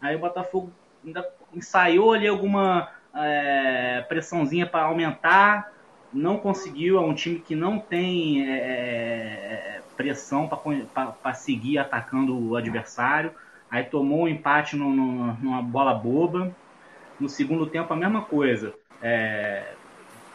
[0.02, 0.72] Aí o Botafogo
[1.04, 5.72] ainda ensaiou ali alguma é, pressãozinha para aumentar.
[6.12, 12.56] Não conseguiu, é um time que não tem é, é pressão para seguir atacando o
[12.56, 13.32] adversário.
[13.70, 16.56] Aí tomou um empate no, no, numa bola boba.
[17.20, 18.74] No segundo tempo, a mesma coisa.
[19.02, 19.74] É,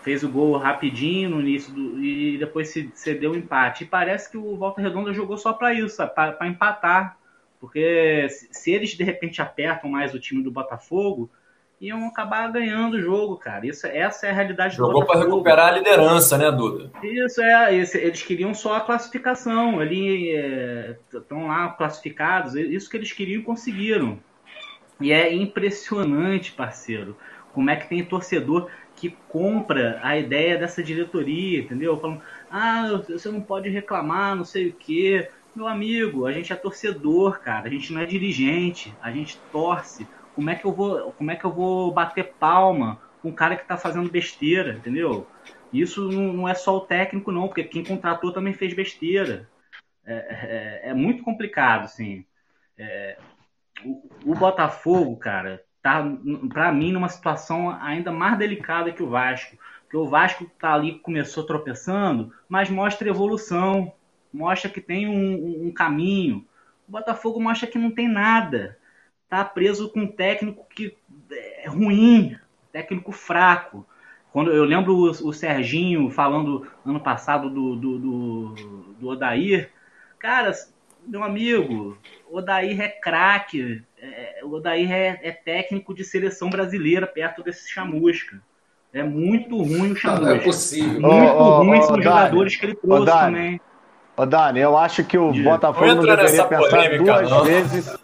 [0.02, 3.84] fez o gol rapidinho no início do, e depois se cedeu o empate.
[3.84, 7.18] E parece que o Volta Redonda jogou só para isso, para empatar.
[7.58, 11.30] Porque se, se, eles de repente apertam mais o time do Botafogo,
[11.86, 13.66] iam acabar ganhando o jogo, cara.
[13.66, 16.90] Isso, essa é a realidade Jogou do Jogou para recuperar a liderança, né, Duda?
[17.02, 19.82] Isso é, eles queriam só a classificação.
[19.82, 24.18] Eles estão é, lá classificados, isso que eles queriam e conseguiram.
[25.00, 27.16] E é impressionante, parceiro,
[27.52, 31.96] como é que tem torcedor que compra a ideia dessa diretoria, entendeu?
[31.98, 35.28] Falando, ah, você não pode reclamar, não sei o quê.
[35.54, 40.06] Meu amigo, a gente é torcedor, cara, a gente não é dirigente, a gente torce.
[40.34, 43.56] Como é que eu vou, como é que eu vou bater palma com um cara
[43.56, 45.26] que tá fazendo besteira, entendeu?
[45.72, 49.48] Isso não, é só o técnico, não, porque quem contratou também fez besteira.
[50.04, 52.24] É, é, é muito complicado, assim.
[52.76, 53.18] É,
[53.84, 56.04] o, o Botafogo, cara, tá,
[56.52, 59.56] para mim, numa situação ainda mais delicada que o Vasco.
[59.82, 63.92] Porque o Vasco tá ali, começou tropeçando, mas mostra evolução,
[64.32, 66.46] mostra que tem um, um caminho.
[66.88, 68.78] O Botafogo mostra que não tem nada.
[69.34, 70.96] Tá preso com um técnico que
[71.28, 72.38] é ruim,
[72.70, 73.84] técnico fraco.
[74.32, 78.54] Quando eu lembro o, o Serginho falando ano passado do, do, do,
[78.96, 79.70] do Odair,
[80.20, 80.52] cara,
[81.04, 81.98] meu amigo,
[82.30, 88.40] Odair é craque, é, o Odair é, é, técnico de seleção brasileira perto desse chamusca.
[88.92, 90.26] É muito ruim o chamusca.
[90.26, 91.00] Não, é possível.
[91.00, 93.60] Muito oh, ruim oh, são os jogadores que ele trouxe oh, Dani, também.
[94.16, 97.42] Ô Dani, eu acho que o Botafogo não deveria pensar polêmica, duas não.
[97.42, 97.98] vezes.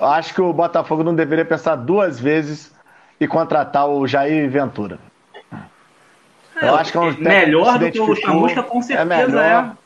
[0.00, 2.72] Acho que o Botafogo não deveria pensar duas vezes
[3.20, 4.98] e contratar o Jair Ventura.
[6.60, 9.26] É, eu acho que é um melhor do que o Chamusca, com certeza é.
[9.26, 9.64] Melhor.
[9.74, 9.78] é.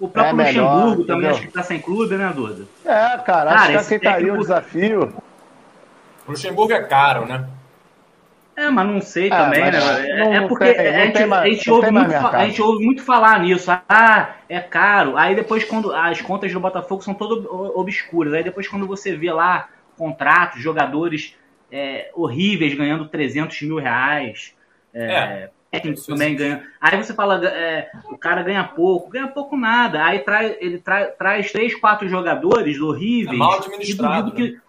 [0.00, 1.30] O próprio é Luxemburgo também entendeu?
[1.30, 2.64] acho que tá sem clube, né, Duda?
[2.84, 4.36] É, cara, acho cara, que aceitaria técnico...
[4.36, 5.14] o desafio.
[6.26, 7.44] O Luxemburgo é caro, né?
[8.58, 9.78] É, mas não sei é, também, né?
[10.10, 13.02] É, é porque tem, a, gente, mais, a, gente ouve muito, a gente ouve muito
[13.04, 13.70] falar nisso.
[13.88, 15.16] Ah, é caro.
[15.16, 18.34] Aí depois, quando as contas do Botafogo são todas obscuras.
[18.34, 21.36] Aí depois, quando você vê lá contratos, jogadores
[21.70, 24.56] é, horríveis ganhando 300 mil reais.
[24.92, 26.66] É, é técnico também ganha.
[26.80, 30.04] Aí você fala, é, o cara ganha pouco, ganha pouco nada.
[30.04, 33.36] Aí traz, ele tra, traz três, quatro jogadores horríveis.
[33.36, 34.30] É mal administrado.
[34.30, 34.60] E duvido, né?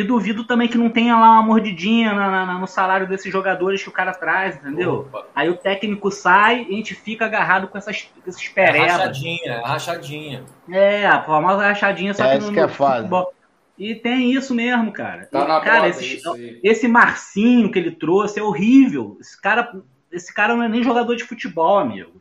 [0.00, 3.82] E duvido também que não tenha lá uma mordidinha na, na, no salário desses jogadores
[3.82, 5.06] que o cara traz, entendeu?
[5.08, 5.26] Opa.
[5.34, 8.88] Aí o técnico sai e a gente fica agarrado com essas, esses perebas.
[8.88, 10.44] É rachadinha, é rachadinha.
[10.68, 13.32] É, a famosa rachadinha, só é que no, que é futebol.
[13.78, 15.26] E tem isso mesmo, cara.
[15.32, 16.20] Tá cara, esse,
[16.62, 19.16] esse Marcinho que ele trouxe é horrível.
[19.18, 19.82] Esse cara
[20.12, 22.20] esse cara não é nem jogador de futebol, amigo.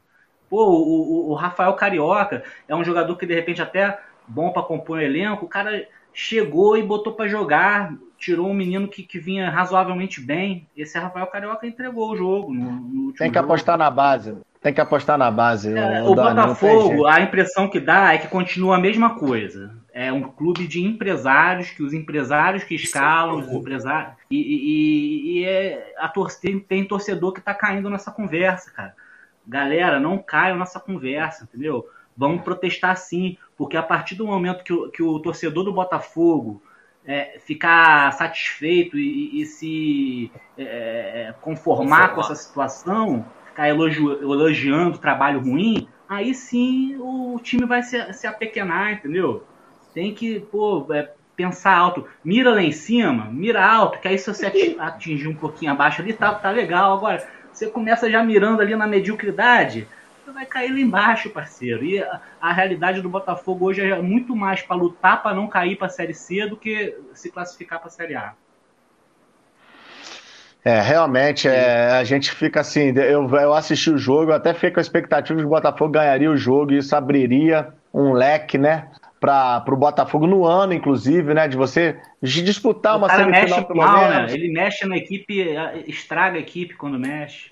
[0.49, 4.63] Pô, o, o, o Rafael Carioca é um jogador que de repente até bom para
[4.63, 9.19] compor o elenco, o cara chegou e botou para jogar, tirou um menino que, que
[9.19, 10.67] vinha razoavelmente bem.
[10.75, 12.53] Esse Rafael Carioca entregou o jogo.
[12.53, 13.51] No, no Tem que jogo.
[13.51, 14.35] apostar na base.
[14.61, 15.77] Tem que apostar na base.
[15.77, 19.75] É, o, o Botafogo, a impressão que dá é que continua a mesma coisa.
[19.93, 24.13] É um clube de empresários, que os empresários que escalam, os empresários.
[24.31, 28.95] E, e, e é, a torcida tem torcedor que tá caindo nessa conversa, cara.
[29.47, 31.85] Galera, não caiam nessa conversa, entendeu?
[32.17, 36.61] Vamos protestar sim, porque a partir do momento que o, que o torcedor do Botafogo
[37.05, 44.99] é, ficar satisfeito e, e se é, conformar, com essa situação, ficar elogio, elogiando o
[44.99, 49.43] trabalho ruim, aí sim o time vai se, se apequenar, entendeu?
[49.93, 52.07] Tem que pô, é, pensar alto.
[52.23, 56.13] Mira lá em cima, mira alto, que aí se você atingir um pouquinho abaixo ali,
[56.13, 56.97] tá, tá legal.
[56.97, 59.87] Agora, você começa já mirando ali na mediocridade,
[60.25, 61.83] você vai cair lá embaixo, parceiro.
[61.83, 65.77] E a, a realidade do Botafogo hoje é muito mais para lutar para não cair
[65.77, 68.33] para a Série C do que se classificar para a Série A.
[70.63, 72.91] É, realmente, é, a gente fica assim.
[72.97, 75.91] Eu, eu assisti o jogo, eu até fiquei com a expectativa de que o Botafogo
[75.91, 78.89] ganharia o jogo e isso abriria um leque, né?
[79.19, 81.47] Para o Botafogo no ano, inclusive, né?
[81.47, 84.15] De você disputar O uma semifinal mexe pelo mal, né?
[84.15, 84.33] menos.
[84.33, 87.47] Ele mexe na equipe, estraga a equipe quando mexe.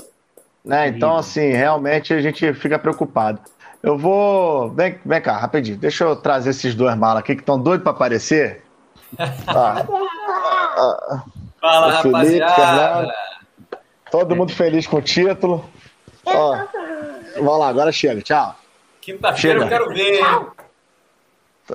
[0.64, 0.88] Né?
[0.88, 3.40] Então, assim, realmente a gente fica preocupado.
[3.82, 4.70] Eu vou.
[4.70, 5.78] Vem, vem cá, rapidinho.
[5.78, 8.62] Deixa eu trazer esses dois malas aqui que estão doidos para aparecer.
[10.76, 11.24] Ah,
[11.62, 12.56] Fala, O Felipe, rapaziada.
[12.56, 13.14] Fernando.
[14.12, 15.64] todo mundo feliz com o título.
[16.26, 16.58] Ó,
[17.36, 18.22] vamos lá, agora chega.
[18.22, 18.56] Tchau.
[19.00, 20.24] Quinta-feira eu quero ver.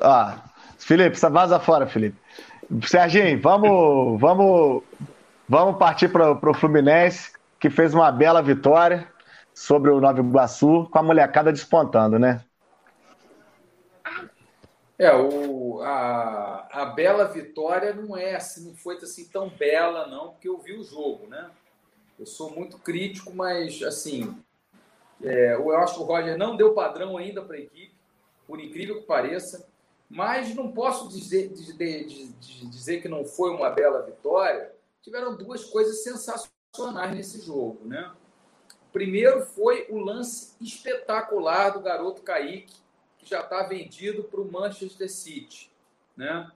[0.03, 0.33] Ó,
[0.79, 2.17] Felipe, vaza fora, Felipe.
[2.87, 4.83] Serginho, vamos, vamos,
[5.49, 9.11] vamos partir para o Fluminense, que fez uma bela vitória
[9.53, 12.45] sobre o Nova Iguaçu, com a molecada despontando, né?
[14.99, 20.31] É, o, a, a bela vitória não é assim, não foi assim tão bela, não,
[20.31, 21.51] porque eu vi o jogo, né?
[22.19, 24.37] Eu sou muito crítico, mas assim,
[25.23, 27.95] é, eu acho que o Roger não deu padrão ainda para a equipe,
[28.47, 29.69] por incrível que pareça,
[30.11, 32.07] mas não posso dizer, dizer,
[32.71, 34.73] dizer que não foi uma bela vitória.
[35.03, 36.58] Tiveram duas coisas sensacionais
[37.15, 38.11] nesse jogo, né?
[38.93, 42.75] Primeiro foi o lance espetacular do garoto Kaique,
[43.19, 45.71] que já está vendido para o Manchester City.
[46.17, 46.51] Né?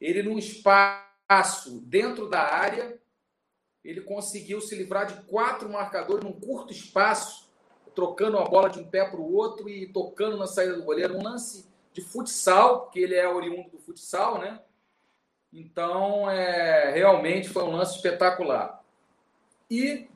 [0.00, 2.98] Ele, num espaço dentro da área,
[3.84, 7.50] ele conseguiu se livrar de quatro marcadores num curto espaço,
[7.94, 11.16] trocando a bola de um pé para o outro e tocando na saída do goleiro.
[11.16, 14.60] Um lance de futsal, porque ele é oriundo do futsal, né?
[15.52, 18.83] Então, é, realmente foi um lance espetacular.
[19.70, 20.08] E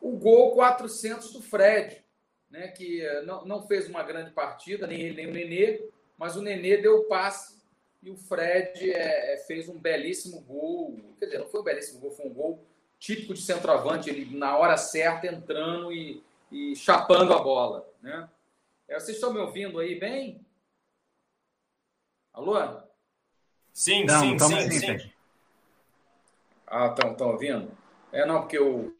[0.00, 2.04] o gol 400 do Fred,
[2.50, 6.42] né, que não, não fez uma grande partida, nem ele nem o Nenê, mas o
[6.42, 7.54] Nenê deu o passe
[8.02, 11.00] e o Fred é, fez um belíssimo gol.
[11.18, 12.64] Quer dizer, não foi um belíssimo gol, foi um gol
[12.98, 17.88] típico de centroavante, ele na hora certa entrando e, e chapando a bola.
[18.02, 18.28] Né?
[18.86, 20.44] É, vocês estão me ouvindo aí bem?
[22.32, 22.82] Alô?
[23.72, 25.10] Sim, Não, sim, sim, sim.
[26.66, 27.70] Ah, estão ouvindo?
[28.14, 28.94] É, não, porque eu,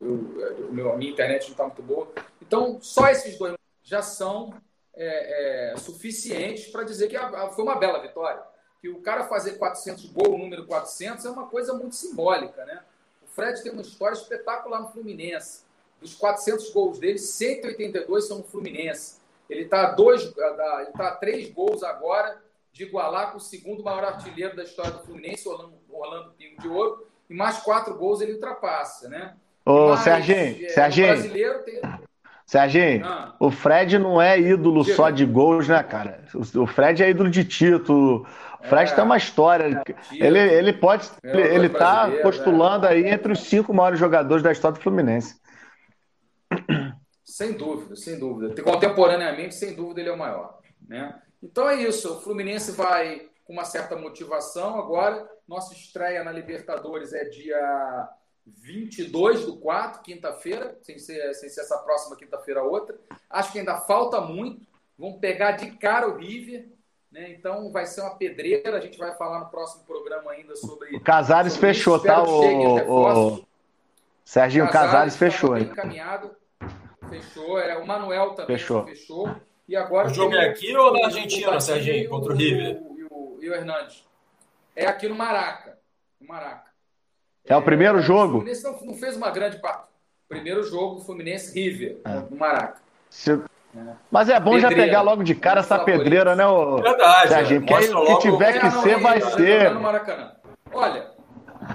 [0.00, 2.10] eu, o meu- a minha internet não está muito boa.
[2.40, 4.54] Então, só esses dois já são
[4.94, 8.42] é, é, suficientes para dizer que a- a- foi uma bela vitória.
[8.80, 12.82] Que o cara fazer 400 gol, o número 400, é uma coisa muito simbólica, né?
[13.22, 15.62] O Fred tem uma história espetacular no Fluminense.
[16.00, 19.20] Dos 400 gols dele, 182 são no Fluminense.
[19.48, 23.40] Ele está a dois, a- ele tá a três gols agora de igualar com o
[23.40, 27.94] segundo maior artilheiro da história do Fluminense, Orlando, Orlando Pingo de Ouro, e mais quatro
[27.96, 29.34] gols ele ultrapassa, né?
[29.64, 31.80] Ô, Mas, Serginho, é, Serginho, brasileiro tem...
[32.46, 36.24] Serginho, Ah, o Fred não é ídolo só de gols, né, cara?
[36.34, 38.26] O o Fred é ídolo de título.
[38.60, 38.94] O Fred É.
[38.94, 39.82] tem uma história.
[39.84, 39.98] título.
[40.24, 41.08] Ele, ele pode.
[41.22, 45.38] Ganhou Ele dois tá postulando aí entre os cinco maiores jogadores da história do Fluminense.
[47.24, 48.60] Sem dúvida, sem dúvida.
[48.62, 50.58] Contemporaneamente, sem dúvida, ele é o maior.
[50.88, 51.14] Né?
[51.42, 52.14] Então é isso.
[52.14, 55.28] O Fluminense vai com uma certa motivação agora.
[55.48, 58.08] Nossa estreia na Libertadores é dia
[58.46, 62.96] 22 do 4, quinta-feira, sem ser, sem ser essa próxima quinta-feira outra.
[63.28, 64.66] Acho que ainda falta muito.
[64.98, 66.68] Vão pegar de cara o River.
[67.10, 67.30] Né?
[67.30, 68.76] Então vai ser uma pedreira.
[68.76, 70.94] A gente vai falar no próximo programa ainda sobre.
[70.96, 71.78] O Casares sobre isso.
[71.78, 72.30] fechou, Espero tá?
[72.88, 73.44] O, o
[74.24, 75.56] Serginho Casares estava fechou.
[75.56, 75.64] hein?
[75.64, 76.36] encaminhado.
[77.08, 77.58] Fechou.
[77.58, 78.84] É, o Manuel também Fechou.
[78.84, 79.28] fechou.
[79.70, 82.36] E agora O jogo é aqui ou na o- Argentina, o Serginho, e contra o
[82.36, 82.82] River?
[82.96, 84.04] E o, e o Hernandes.
[84.74, 85.78] É aqui no Maraca.
[86.20, 86.64] No Maraca.
[87.44, 88.38] É o primeiro jogo?
[88.38, 89.86] O Fluminense não, não fez uma grande partida.
[90.28, 92.14] Primeiro jogo Fluminense River, é.
[92.28, 92.80] no Maraca.
[93.08, 93.30] Se...
[93.32, 93.38] É.
[94.10, 94.70] Mas é bom pedreira.
[94.70, 97.28] já pegar logo de cara essa pedreira, né, o Verdade.
[97.28, 97.64] Serginho?
[97.64, 99.70] Porque o que tiver que ser, vai ser.
[100.72, 101.12] Olha,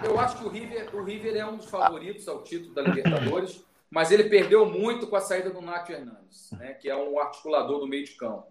[0.04, 3.64] eu acho que o River, o River é um dos favoritos ao título da Libertadores,
[3.96, 7.80] mas ele perdeu muito com a saída do Nath Hernandes, né, que é um articulador
[7.80, 8.48] do meio de campo.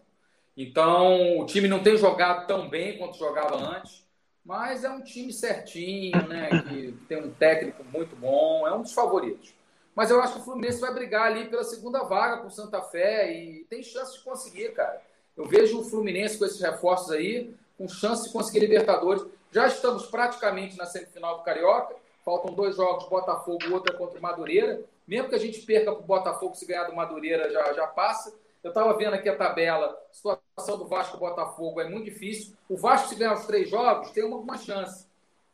[0.56, 4.06] Então, o time não tem jogado tão bem quanto jogava antes,
[4.42, 8.94] mas é um time certinho, né, que tem um técnico muito bom, é um dos
[8.94, 9.54] favoritos.
[9.94, 12.80] Mas eu acho que o Fluminense vai brigar ali pela segunda vaga com o Santa
[12.80, 15.02] Fé e tem chance de conseguir, cara.
[15.36, 19.22] Eu vejo o Fluminense com esses reforços aí, com chance de conseguir Libertadores.
[19.52, 21.94] Já estamos praticamente na semifinal do Carioca.
[22.24, 24.82] Faltam dois jogos, Botafogo, outro é contra o Madureira.
[25.06, 28.34] Mesmo que a gente perca para o Botafogo, se ganhar do Madureira já, já passa.
[28.62, 32.56] Eu estava vendo aqui a tabela, a situação do Vasco Botafogo é muito difícil.
[32.68, 35.06] O Vasco, se ganhar os três jogos, tem uma, uma chance.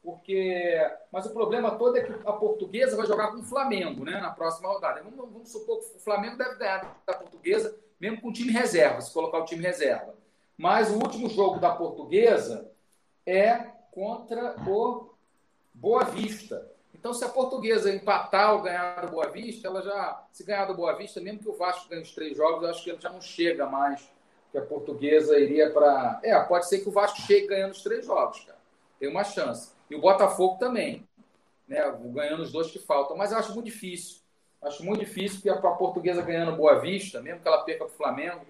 [0.02, 0.80] Porque.
[1.12, 4.20] Mas o problema todo é que a portuguesa vai jogar com o Flamengo, né?
[4.20, 5.02] Na próxima rodada.
[5.02, 9.00] Vamos, vamos supor que o Flamengo deve ganhar da portuguesa, mesmo com o time reserva,
[9.00, 10.14] se colocar o time reserva.
[10.56, 12.70] Mas o último jogo da portuguesa
[13.26, 13.56] é
[13.90, 15.14] contra o
[15.74, 16.70] Boa Vista.
[17.00, 20.74] Então, se a portuguesa empatar ou ganhar do Boa Vista, ela já, se ganhar do
[20.74, 23.08] Boa Vista, mesmo que o Vasco ganhe os três jogos, eu acho que ele já
[23.08, 24.06] não chega mais,
[24.52, 26.20] que a portuguesa iria para.
[26.22, 28.58] É, pode ser que o Vasco chegue ganhando os três jogos, cara.
[28.98, 29.72] Tem uma chance.
[29.88, 31.08] E o Botafogo também,
[31.66, 31.80] né?
[32.12, 33.16] Ganhando os dois que faltam.
[33.16, 34.20] Mas eu acho muito difícil.
[34.60, 37.96] Acho muito difícil que a portuguesa ganhando Boa Vista, mesmo que ela perca para o
[37.96, 38.42] Flamengo,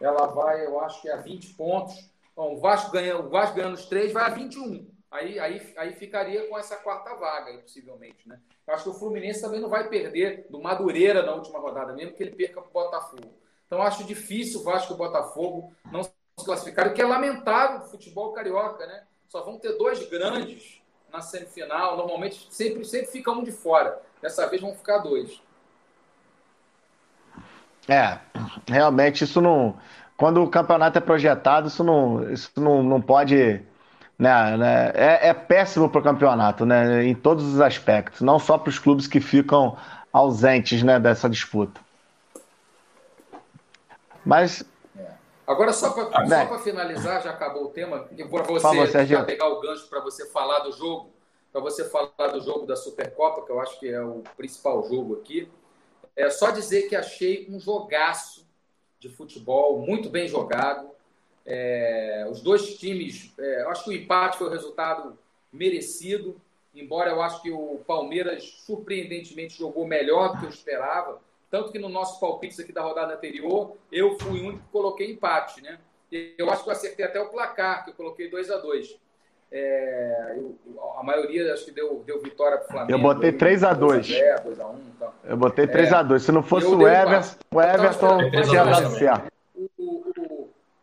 [0.00, 2.08] ela vai, eu acho que é a 20 pontos.
[2.34, 4.97] Bom, o Vasco o Vasco ganhando os três vai a 21.
[5.10, 8.28] Aí, aí, aí ficaria com essa quarta vaga, aí, possivelmente.
[8.28, 8.38] Né?
[8.66, 12.14] Eu acho que o Fluminense também não vai perder do Madureira na última rodada, mesmo
[12.14, 13.32] que ele perca para o Botafogo.
[13.66, 16.12] Então, acho difícil o Vasco e o Botafogo não se
[16.44, 18.86] classificarem, o que é lamentável o futebol carioca.
[18.86, 19.04] Né?
[19.28, 21.96] Só vão ter dois grandes na semifinal.
[21.96, 24.00] Normalmente, sempre, sempre fica um de fora.
[24.20, 25.40] Dessa vez vão ficar dois.
[27.88, 28.18] É,
[28.66, 29.78] realmente isso não.
[30.16, 33.64] Quando o campeonato é projetado, isso não, isso não, não pode
[34.18, 38.58] né, né, é, é péssimo para o campeonato, né, em todos os aspectos, não só
[38.58, 39.76] para os clubes que ficam
[40.12, 41.80] ausentes né, dessa disputa.
[44.24, 44.64] Mas.
[45.46, 46.58] Agora, só para né.
[46.58, 50.72] finalizar, já acabou o tema, para você já pegar o gancho para você falar do
[50.72, 51.10] jogo,
[51.50, 55.14] para você falar do jogo da Supercopa, que eu acho que é o principal jogo
[55.14, 55.50] aqui.
[56.14, 58.46] É só dizer que achei um jogaço
[58.98, 60.90] de futebol, muito bem jogado.
[61.50, 65.18] É, os dois times, é, eu acho que o empate foi o resultado
[65.50, 66.36] merecido,
[66.74, 71.18] embora eu acho que o Palmeiras surpreendentemente jogou melhor do que eu esperava.
[71.50, 75.62] Tanto que no nosso palpite aqui da rodada anterior, eu fui um que coloquei empate,
[75.62, 75.78] né?
[76.36, 78.98] Eu acho que eu acertei até o placar, que eu coloquei 2 a 2
[79.50, 80.36] é,
[80.98, 82.92] a maioria acho que deu, deu vitória para o Flamengo.
[82.92, 84.06] Eu botei 3 a 2
[84.44, 85.12] 2 a 1 então.
[85.24, 88.90] Eu botei 3 é, a 2 Se não fosse o Everton, o Everton tinha dado
[88.98, 89.27] certo.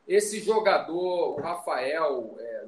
[0.08, 2.36] Esse jogador, o Rafael.
[2.40, 2.64] É,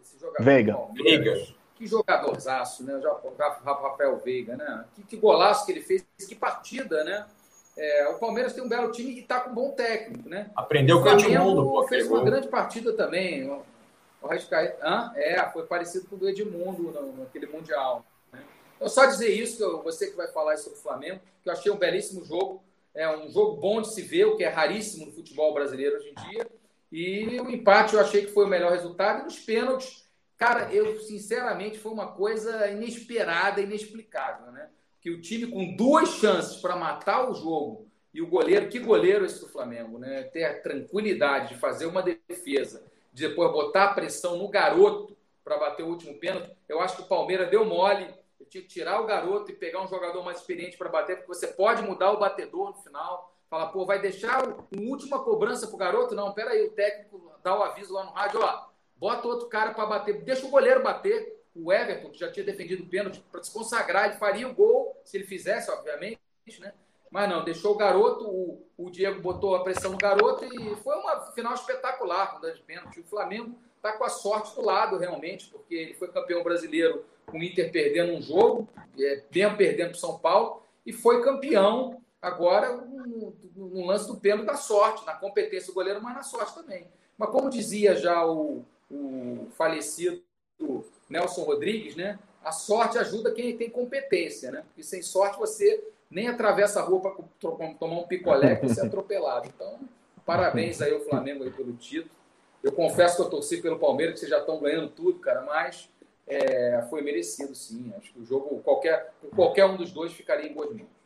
[0.00, 0.78] esse jogador Veiga.
[0.94, 1.46] Veiga.
[1.74, 2.96] Que jogadorzaço, né?
[2.96, 4.84] O Rafael Veiga, né?
[4.94, 7.26] Que, que, golaço que ele fez, que partida, né?
[7.76, 10.50] É, o Palmeiras tem um belo time e está com um bom técnico, né?
[10.54, 11.88] Aprendeu com o Edmundo.
[11.88, 13.50] fez uma grande partida também.
[13.50, 13.62] O,
[14.22, 14.28] o
[14.82, 15.12] Hã?
[15.16, 18.04] É, foi parecido com o do Edmundo no, naquele Mundial.
[18.32, 18.40] Né?
[18.76, 21.76] Então, só dizer isso, você que vai falar sobre o Flamengo, que eu achei um
[21.76, 22.62] belíssimo jogo.
[22.94, 26.10] É um jogo bom de se ver, o que é raríssimo no futebol brasileiro hoje
[26.10, 26.46] em dia.
[26.92, 29.22] E o empate eu achei que foi o melhor resultado.
[29.22, 34.68] E nos pênaltis, cara, eu sinceramente foi uma coisa inesperada, inexplicável, né?
[35.00, 39.24] Que o time com duas chances para matar o jogo e o goleiro, que goleiro
[39.24, 40.24] esse do Flamengo, né?
[40.24, 45.56] Ter a tranquilidade de fazer uma defesa, de depois botar a pressão no garoto para
[45.56, 46.50] bater o último pênalti.
[46.68, 48.06] Eu acho que o Palmeiras deu mole.
[48.38, 51.34] Eu tinha que tirar o garoto e pegar um jogador mais experiente para bater, porque
[51.34, 53.31] você pode mudar o batedor no final.
[53.52, 56.14] Fala, pô, vai deixar uma última cobrança pro garoto?
[56.14, 58.64] Não, pera aí, o técnico dá o aviso lá no rádio, ó,
[58.96, 61.38] bota outro cara para bater, deixa o goleiro bater.
[61.54, 64.98] O Everton, que já tinha defendido o pênalti para se consagrar, ele faria o gol
[65.04, 66.18] se ele fizesse, obviamente,
[66.60, 66.72] né?
[67.10, 70.96] Mas não, deixou o garoto, o, o Diego botou a pressão no garoto e foi
[70.96, 73.00] uma final espetacular com o de pênalti.
[73.00, 77.38] O Flamengo está com a sorte do lado, realmente, porque ele foi campeão brasileiro com
[77.38, 78.66] o Inter perdendo um jogo,
[78.98, 84.54] é, mesmo perdendo para São Paulo, e foi campeão Agora, no, lance do pênalti, da
[84.54, 86.86] sorte, na competência do goleiro, mas na sorte também.
[87.18, 90.22] Mas como dizia já o, o falecido
[91.10, 92.20] Nelson Rodrigues, né?
[92.44, 94.62] A sorte ajuda quem tem competência, né?
[94.68, 99.48] Porque sem sorte você nem atravessa a rua para tomar um picolé e ser atropelado.
[99.48, 99.80] Então,
[100.24, 102.14] parabéns aí ao Flamengo aí pelo título.
[102.62, 105.88] Eu confesso que eu torci pelo Palmeiras, que vocês já estão ganhando tudo, cara, mas
[106.28, 107.92] é, foi merecido, sim.
[107.98, 111.01] Acho que o jogo, qualquer, qualquer um dos dois ficaria em boas mãos.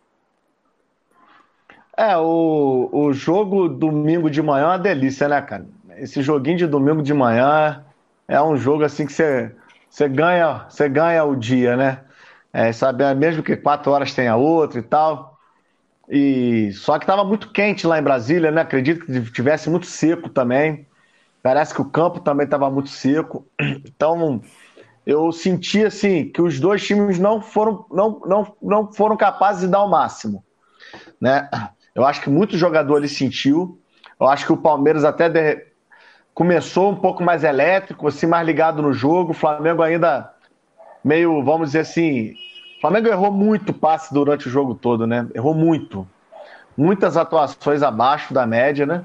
[1.99, 5.67] É, o, o jogo domingo de manhã é uma delícia, né, cara?
[5.97, 7.85] Esse joguinho de domingo de manhã
[8.29, 9.55] é um jogo assim que você,
[9.89, 12.01] você ganha, você ganha o dia, né?
[12.53, 15.39] É, sabe, mesmo que quatro horas tenha outro e tal.
[16.09, 18.63] E só que estava muito quente lá em Brasília, né?
[18.63, 20.87] Acredito que tivesse muito seco também.
[21.43, 23.47] Parece que o campo também estava muito seco.
[23.87, 24.43] Então,
[25.07, 29.69] eu senti assim que os dois times não foram, não, não, não foram capazes de
[29.69, 30.45] dar o máximo,
[31.21, 31.49] né?
[31.97, 33.81] Eu acho que muito jogador ele sentiu.
[34.21, 35.65] Eu acho que o Palmeiras até de...
[36.35, 39.31] começou um pouco mais elétrico, assim, mais ligado no jogo.
[39.31, 40.31] O Flamengo ainda
[41.03, 42.35] meio, vamos dizer assim,
[42.77, 45.27] o Flamengo errou muito passe durante o jogo todo, né?
[45.35, 46.07] Errou muito.
[46.77, 49.05] Muitas atuações abaixo da média, né?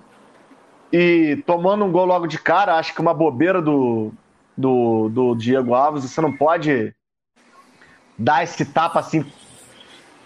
[0.91, 4.11] E tomando um gol logo de cara, acho que uma bobeira do,
[4.57, 6.93] do, do Diego Alves, você não pode
[8.17, 9.25] dar esse tapa assim,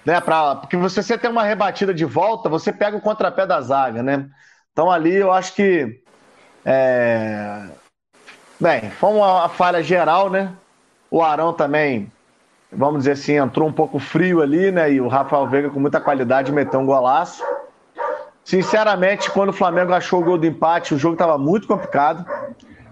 [0.05, 0.21] né?
[0.21, 4.03] Pra, porque você, você tem uma rebatida de volta, você pega o contrapé da zaga,
[4.03, 4.27] né?
[4.71, 6.01] Então ali eu acho que.
[6.63, 7.67] É...
[8.59, 10.53] Bem, foi uma falha geral, né?
[11.11, 12.11] O Arão também,
[12.71, 14.91] vamos dizer assim, entrou um pouco frio ali, né?
[14.91, 17.43] E o Rafael Veiga, com muita qualidade, meteu um golaço.
[18.43, 22.25] Sinceramente, quando o Flamengo achou o gol do empate, o jogo estava muito complicado.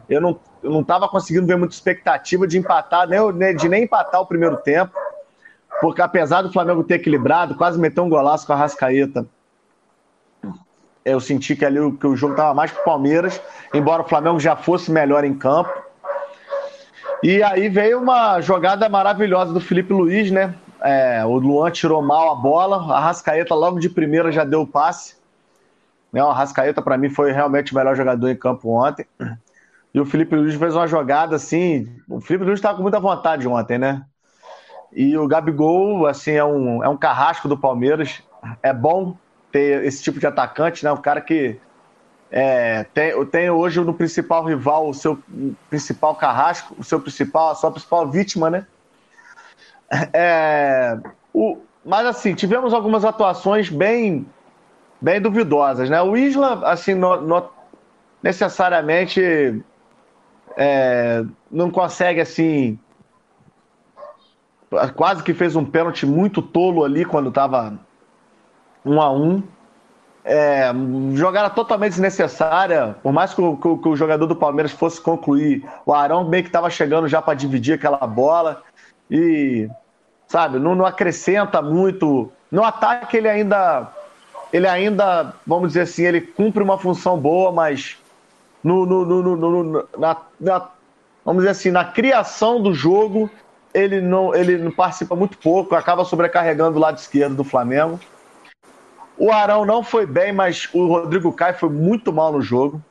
[0.09, 4.25] Eu não, eu não conseguindo ver muita expectativa de empatar, nem, de nem empatar o
[4.25, 4.91] primeiro tempo.
[5.83, 9.27] Porque apesar do Flamengo ter equilibrado, quase meteu um golaço com a Rascaeta.
[11.03, 13.41] Eu senti que ali que o jogo estava mais para o Palmeiras,
[13.73, 15.69] embora o Flamengo já fosse melhor em campo.
[17.21, 20.55] E aí veio uma jogada maravilhosa do Felipe Luiz, né?
[20.79, 24.67] É, o Luan tirou mal a bola, a Rascaeta logo de primeira já deu o
[24.67, 25.17] passe.
[26.13, 26.23] Né?
[26.23, 29.05] O Arrascaeta, para mim, foi realmente o melhor jogador em campo ontem.
[29.93, 31.93] E o Felipe Luiz fez uma jogada assim.
[32.07, 34.05] O Felipe Luiz estava com muita vontade ontem, né?
[34.95, 38.21] E o Gabigol, assim, é um, é um carrasco do Palmeiras.
[38.61, 39.17] É bom
[39.51, 40.91] ter esse tipo de atacante, né?
[40.91, 41.59] Um cara que
[42.31, 45.21] é, tem, tem hoje no principal rival o seu
[45.69, 48.65] principal carrasco, o seu principal, a sua principal vítima, né?
[50.11, 50.97] É,
[51.31, 54.25] o, mas assim, tivemos algumas atuações bem
[54.99, 56.01] bem duvidosas, né?
[56.01, 57.49] O Isla, assim, no, no,
[58.23, 59.61] necessariamente
[60.55, 62.79] é, não consegue, assim,
[64.95, 67.73] quase que fez um pênalti muito tolo ali quando estava
[68.85, 69.43] um a um.
[70.25, 70.71] É,
[71.15, 75.65] jogada totalmente desnecessária, por mais que o, que, que o, jogador do Palmeiras fosse concluir,
[75.85, 78.63] o Arão meio que estava chegando já para dividir aquela bola
[79.11, 79.69] e,
[80.27, 82.31] sabe, não, não acrescenta muito.
[82.49, 83.91] No ataque ele ainda
[84.53, 87.97] ele ainda, vamos dizer assim, ele cumpre uma função boa, mas
[88.63, 90.69] no, no, no, no na, na,
[91.25, 93.29] vamos dizer assim, na criação do jogo,
[93.73, 97.99] ele não, ele não participa muito pouco, acaba sobrecarregando o lado esquerdo do Flamengo.
[99.17, 102.81] O Arão não foi bem, mas o Rodrigo Caio foi muito mal no jogo.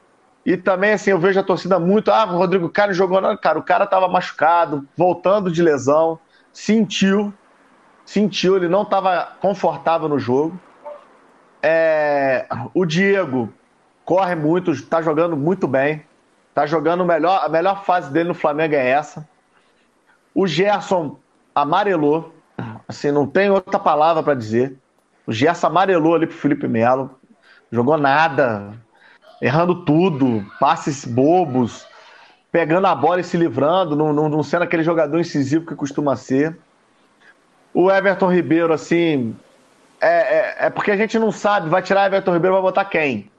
[0.45, 2.11] E também, assim, eu vejo a torcida muito.
[2.11, 3.37] Ah, o Rodrigo Caio não jogou nada.
[3.37, 6.19] Cara, o cara estava machucado, voltando de lesão,
[6.53, 7.33] sentiu,
[8.05, 10.59] sentiu, ele não estava confortável no jogo.
[11.63, 13.53] É, o Diego
[14.05, 16.05] corre muito, está jogando muito bem.
[16.49, 17.41] Está jogando melhor.
[17.45, 19.27] A melhor fase dele no Flamengo é essa.
[20.35, 21.19] O Gerson
[21.55, 22.33] amarelou.
[22.87, 24.77] Assim, não tem outra palavra para dizer.
[25.27, 27.11] O Gerson amarelou ali pro Felipe Melo.
[27.71, 28.73] Jogou nada.
[29.41, 30.45] Errando tudo.
[30.59, 31.87] Passes bobos.
[32.51, 33.97] Pegando a bola e se livrando.
[33.97, 36.57] Não, não, não sendo aquele jogador incisivo que costuma ser.
[37.75, 39.35] O Everton Ribeiro, assim,
[39.99, 43.31] é, é, é, porque a gente não sabe, vai tirar Everton Ribeiro, vai botar quem?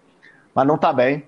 [0.56, 1.26] Mas não tá bem.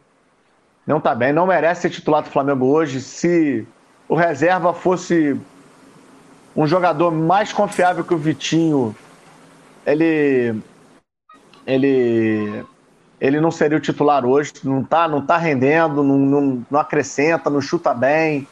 [0.88, 3.02] Não tá bem, não merece ser titular do Flamengo hoje.
[3.02, 3.68] Se
[4.08, 5.40] o reserva fosse
[6.56, 8.96] um jogador mais confiável que o Vitinho,
[9.86, 10.56] ele
[11.66, 12.64] ele
[13.20, 17.50] ele não seria o titular hoje, não tá, não tá rendendo, não, não, não acrescenta,
[17.50, 18.48] não chuta bem,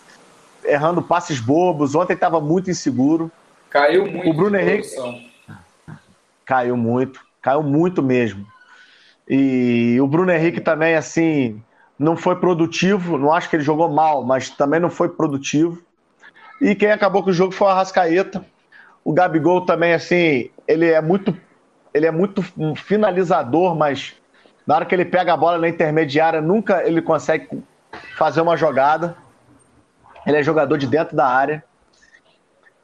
[0.64, 1.96] errando passes bobos.
[1.96, 3.32] Ontem estava muito inseguro.
[3.70, 4.30] Caiu muito.
[4.30, 4.88] O Bruno Henrique
[6.46, 8.46] Caiu muito, caiu muito mesmo.
[9.28, 11.62] E o Bruno Henrique também, assim,
[11.98, 13.18] não foi produtivo.
[13.18, 15.82] Não acho que ele jogou mal, mas também não foi produtivo.
[16.62, 18.46] E quem acabou com o jogo foi o Arrascaeta.
[19.04, 21.36] O Gabigol também, assim, ele é muito,
[21.94, 22.42] ele é muito
[22.76, 24.16] finalizador, mas
[24.66, 27.50] na hora que ele pega a bola na intermediária, nunca ele consegue
[28.16, 29.16] fazer uma jogada.
[30.26, 31.64] Ele é jogador de dentro da área.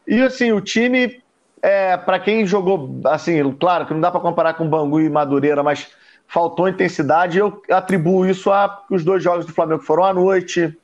[0.06, 1.22] E assim, o time
[1.62, 5.64] é, para quem jogou, assim, claro que não dá para comparar com Bangu e Madureira,
[5.64, 5.88] mas
[6.28, 7.38] faltou intensidade.
[7.38, 10.78] Eu atribuo isso a os dois jogos do Flamengo foram à noite.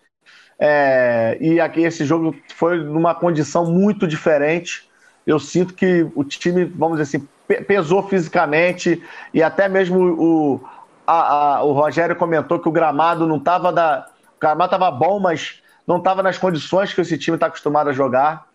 [0.57, 4.89] É, e aqui esse jogo foi numa condição muito diferente.
[5.25, 7.27] Eu sinto que o time, vamos dizer assim,
[7.67, 9.01] pesou fisicamente
[9.33, 10.63] e até mesmo o,
[11.05, 14.07] a, a, o Rogério comentou que o gramado não estava da.
[14.37, 17.93] O gramado estava bom, mas não estava nas condições que esse time está acostumado a
[17.93, 18.47] jogar.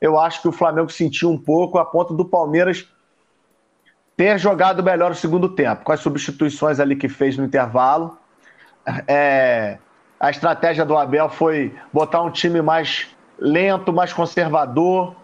[0.00, 2.86] Eu acho que o Flamengo sentiu um pouco a ponto do Palmeiras
[4.16, 8.18] ter jogado melhor o segundo tempo, com as substituições ali que fez no intervalo.
[9.06, 9.78] É,
[10.20, 13.06] a estratégia do Abel foi botar um time mais
[13.38, 15.14] lento, mais conservador,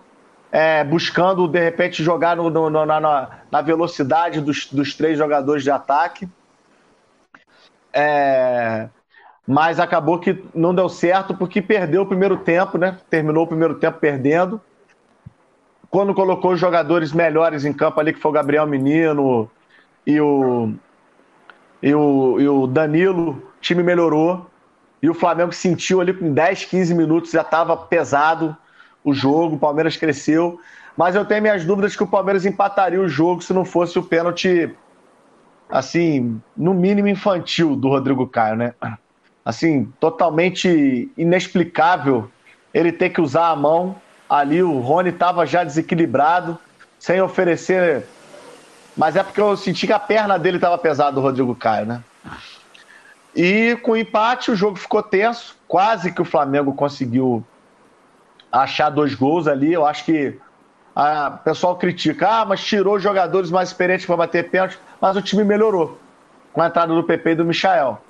[0.53, 5.71] é, buscando de repente jogar no, no, na, na, velocidade dos, dos, três jogadores de
[5.71, 6.29] ataque.
[7.93, 8.89] É,
[9.47, 12.97] mas acabou que não deu certo porque perdeu o primeiro tempo, né?
[13.11, 14.61] Terminou o primeiro tempo perdendo.
[15.91, 19.51] Quando colocou os jogadores melhores em campo ali, que foi o Gabriel Menino
[20.07, 20.73] e o,
[21.83, 24.47] e o, e o Danilo, o time melhorou.
[25.05, 28.57] E o Flamengo sentiu ali com 10, 15 minutos, já estava pesado
[29.05, 30.59] o jogo, o Palmeiras cresceu.
[30.97, 34.03] Mas eu tenho minhas dúvidas que o Palmeiras empataria o jogo se não fosse o
[34.03, 34.75] pênalti,
[35.69, 38.73] assim, no mínimo infantil do Rodrigo Caio, né?
[39.45, 42.31] assim, totalmente inexplicável
[42.73, 43.97] ele ter que usar a mão.
[44.27, 46.59] Ali o Rony estava já desequilibrado,
[46.99, 48.07] sem oferecer.
[48.97, 52.03] Mas é porque eu senti que a perna dele estava pesada, do Rodrigo Caio, né?
[53.35, 55.57] E com empate, o jogo ficou tenso.
[55.67, 57.45] Quase que o Flamengo conseguiu
[58.51, 59.73] achar dois gols ali.
[59.73, 60.39] Eu acho que
[60.97, 65.43] o pessoal critica, ah, mas tirou jogadores mais experientes para bater pênalti, mas o time
[65.43, 65.99] melhorou
[66.53, 68.01] com a entrada do PP e do Michael.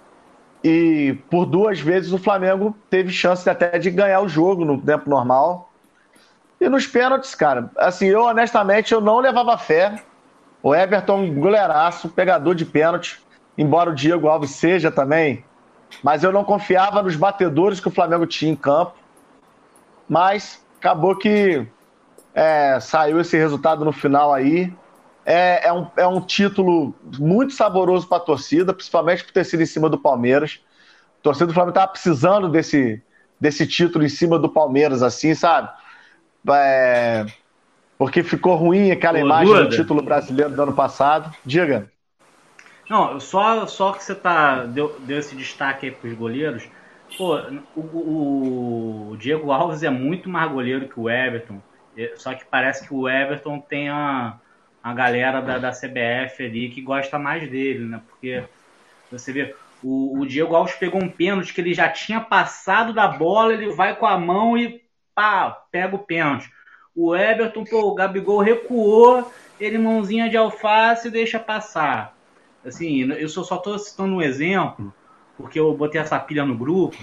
[0.63, 5.09] E por duas vezes o Flamengo teve chance até de ganhar o jogo no tempo
[5.09, 5.71] normal.
[6.61, 10.03] E nos pênaltis, cara, assim, eu honestamente eu não levava fé.
[10.63, 13.23] O Everton, goleiraço, pegador de pênalti,
[13.57, 15.45] embora o Diego Alves seja também,
[16.03, 18.95] mas eu não confiava nos batedores que o Flamengo tinha em campo.
[20.09, 21.67] Mas acabou que
[22.35, 24.73] é, saiu esse resultado no final aí.
[25.25, 29.63] É, é, um, é um título muito saboroso para a torcida, principalmente por ter sido
[29.63, 30.61] em cima do Palmeiras.
[31.21, 33.03] A torcida do Flamengo estava precisando desse,
[33.41, 35.71] desse título em cima do Palmeiras, assim, sabe?
[36.51, 37.25] É,
[37.97, 41.35] porque ficou ruim aquela Pô, imagem do título brasileiro do ano passado.
[41.45, 41.91] Diga.
[42.89, 46.69] Não, só, só que você tá, deu, deu esse destaque aí para os goleiros.
[47.17, 47.39] Pô,
[47.77, 51.61] o, o, Diego Alves é muito mais goleiro que o Everton.
[52.17, 54.39] Só que parece que o Everton tem a
[54.85, 58.03] a galera da, da CBF ali que gosta mais dele, né?
[58.07, 58.45] Porque
[59.11, 63.09] você vê, o, o Diego Alves pegou um pênalti que ele já tinha passado da
[63.09, 66.53] bola, ele vai com a mão e pá, pega o pênalti.
[66.95, 72.14] O Everton, pô, o Gabigol recuou, ele mãozinha de alface e deixa passar.
[72.65, 74.93] Assim, eu só tô citando um exemplo,
[75.37, 76.97] porque eu botei essa pilha no grupo,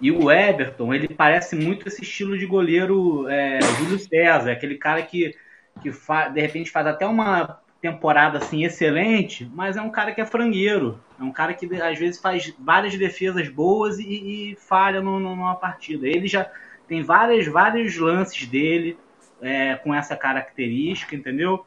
[0.00, 5.02] e o Everton, ele parece muito esse estilo de goleiro é, Júlio César, aquele cara
[5.02, 5.34] que
[5.78, 10.26] que de repente faz até uma temporada assim excelente, mas é um cara que é
[10.26, 11.00] frangueiro.
[11.18, 15.36] É um cara que às vezes faz várias defesas boas e, e falha no, no,
[15.36, 16.06] numa partida.
[16.06, 16.50] Ele já
[16.86, 18.98] tem várias, vários lances dele
[19.40, 21.64] é, com essa característica, entendeu?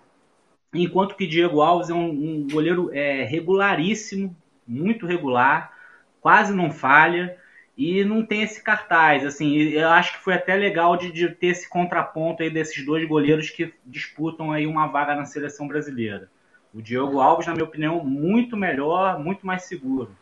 [0.74, 5.74] Enquanto que Diego Alves é um, um goleiro é, regularíssimo, muito regular,
[6.22, 7.38] quase não falha
[7.78, 9.26] e não tem esse cartaz.
[9.26, 13.06] Assim, eu acho que foi até legal de, de, ter esse contraponto aí desses dois
[13.08, 16.30] goleiros que disputam aí uma vaga na seleção brasileira.
[16.74, 20.16] O Diogo Alves, na minha opinião, muito melhor, muito mais seguro.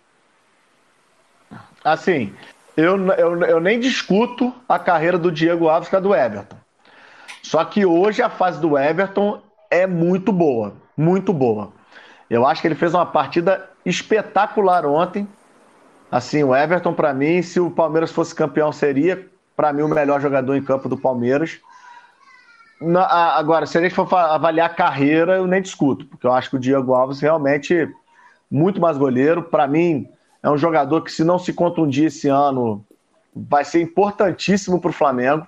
[1.84, 2.34] Assim,
[2.76, 6.58] eu, eu, eu nem discuto a carreira do Diego Alves com a do Everton.
[7.44, 11.72] Só que hoje a fase do Everton é muito boa, muito boa.
[12.30, 15.28] Eu acho que ele fez uma partida espetacular ontem
[16.12, 20.20] Assim, o Everton, para mim, se o Palmeiras fosse campeão, seria, para mim, o melhor
[20.20, 21.60] jogador em campo do Palmeiras.
[22.82, 23.06] Na,
[23.36, 26.56] agora, se a gente for avaliar a carreira, eu nem discuto, porque eu acho que
[26.56, 27.88] o Diego Alves realmente
[28.50, 29.44] muito mais goleiro.
[29.44, 30.08] Para mim,
[30.42, 32.84] é um jogador que, se não se contundir esse ano,
[33.36, 35.48] vai ser importantíssimo para o Flamengo.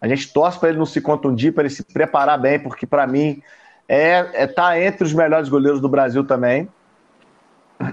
[0.00, 3.06] A gente torce para ele não se contundir, para ele se preparar bem, porque para
[3.06, 3.42] mim
[3.88, 6.68] é, é tá entre os melhores goleiros do Brasil também.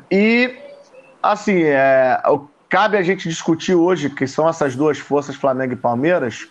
[0.10, 0.56] E
[1.22, 2.22] assim, é,
[2.70, 6.48] cabe a gente discutir hoje, que são essas duas forças, Flamengo e Palmeiras.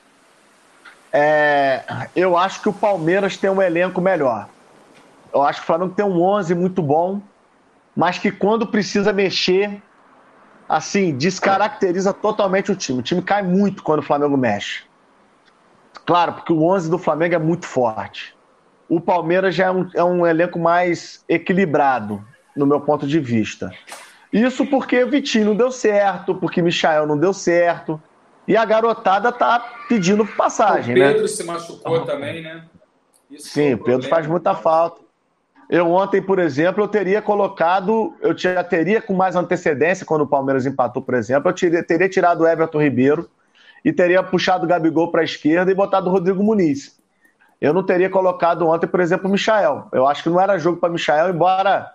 [1.13, 1.83] É,
[2.15, 4.49] eu acho que o Palmeiras tem um elenco melhor.
[5.33, 7.21] Eu acho que o Flamengo tem um 11 muito bom,
[7.95, 9.81] mas que quando precisa mexer,
[10.69, 13.01] assim, descaracteriza totalmente o time.
[13.01, 14.83] O time cai muito quando o Flamengo mexe.
[16.07, 18.35] Claro, porque o 11 do Flamengo é muito forte.
[18.89, 22.25] O Palmeiras já é um, é um elenco mais equilibrado,
[22.57, 23.73] no meu ponto de vista.
[24.33, 28.01] Isso porque Vitinho não deu certo, porque Michael não deu certo.
[28.47, 31.29] E a garotada tá pedindo passagem, o Pedro né?
[31.29, 32.65] se machucou também, né?
[33.29, 35.01] Isso Sim, o Pedro faz muita falta.
[35.69, 40.27] Eu ontem, por exemplo, eu teria colocado, eu já teria com mais antecedência, quando o
[40.29, 43.29] Palmeiras empatou, por exemplo, eu teria, teria tirado o Everton Ribeiro
[43.87, 47.01] e teria puxado o Gabigol para a esquerda e botado o Rodrigo Muniz.
[47.61, 49.87] Eu não teria colocado ontem, por exemplo, o Michael.
[49.93, 51.89] Eu acho que não era jogo para Michael, embora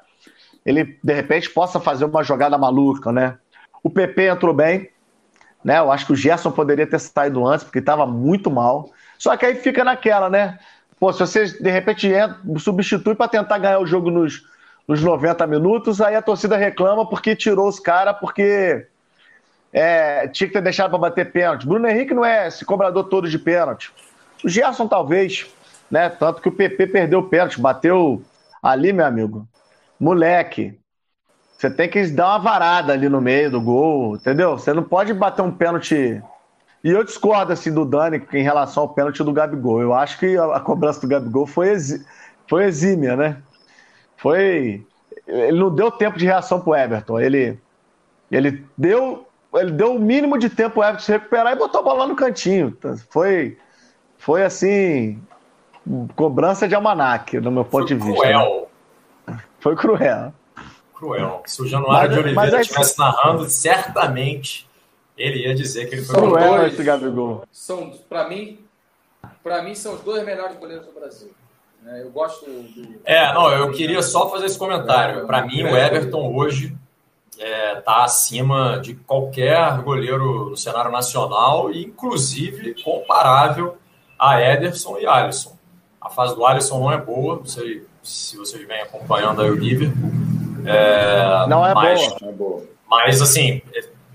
[0.65, 3.37] ele, de repente, possa fazer uma jogada maluca, né?
[3.83, 4.89] O PP entrou bem,
[5.65, 5.79] né?
[5.79, 8.89] Eu acho que o Gerson poderia ter saído antes, porque estava muito mal.
[9.17, 10.59] Só que aí fica naquela, né?
[10.97, 14.43] Pô, se você de repente entra, substitui para tentar ganhar o jogo nos,
[14.87, 18.87] nos 90 minutos, aí a torcida reclama porque tirou os caras, porque
[19.74, 21.67] é, tinha que ter deixado para bater pênalti.
[21.67, 23.91] Bruno Henrique não é esse cobrador todo de pênalti.
[24.43, 25.47] O Gerson, talvez,
[25.89, 26.09] né?
[26.09, 28.22] Tanto que o PP perdeu o pênalti, bateu
[28.61, 29.47] ali, meu amigo.
[29.99, 30.80] Moleque,
[31.57, 34.57] você tem que dar uma varada ali no meio do gol, entendeu?
[34.57, 36.22] Você não pode bater um pênalti
[36.84, 39.82] e eu discordo assim do Dani em relação ao pênalti do Gabigol.
[39.82, 42.03] Eu acho que a, cobrança do Gabigol foi, exí
[42.47, 43.38] foi exímia, né?
[44.17, 44.86] Foi.
[45.28, 47.19] Ele não deu tempo de reação pro Everton.
[47.19, 47.59] Ele,
[48.32, 49.28] ele deu.
[49.53, 52.07] Ele deu o mínimo de tempo pro Everton se recuperar e botou a bola lá
[52.07, 52.77] no cantinho.
[53.09, 53.57] Foi,
[54.17, 55.21] foi assim.
[56.15, 58.25] Cobrança de almanac, no meu ponto foi de vista.
[58.25, 58.33] Né?
[58.33, 58.69] Cruel.
[59.27, 59.39] Né?
[59.59, 60.33] Foi cruel.
[60.93, 61.43] Cruel.
[61.45, 64.69] Se o Januário mas, de Oliveira estivesse narrando, certamente
[65.17, 67.43] ele ia dizer que ele foi são dois, esse Gabigol.
[67.51, 68.59] São, para mim,
[69.43, 71.31] para mim são os dois melhores goleiros do Brasil.
[71.85, 73.01] É, eu gosto do.
[73.03, 75.25] É, não, eu queria só fazer esse comentário.
[75.25, 76.77] Para mim, o Everton hoje
[77.41, 83.77] está é, tá acima de qualquer goleiro no cenário nacional, inclusive comparável
[84.17, 85.57] a Ederson e Alisson.
[85.99, 89.55] A fase do Alisson não é boa, não sei se vocês vêm acompanhando aí o
[89.55, 90.11] Liverpool.
[90.65, 92.17] É, não é mas, boa.
[92.21, 92.63] É boa.
[92.87, 93.61] Mas, assim,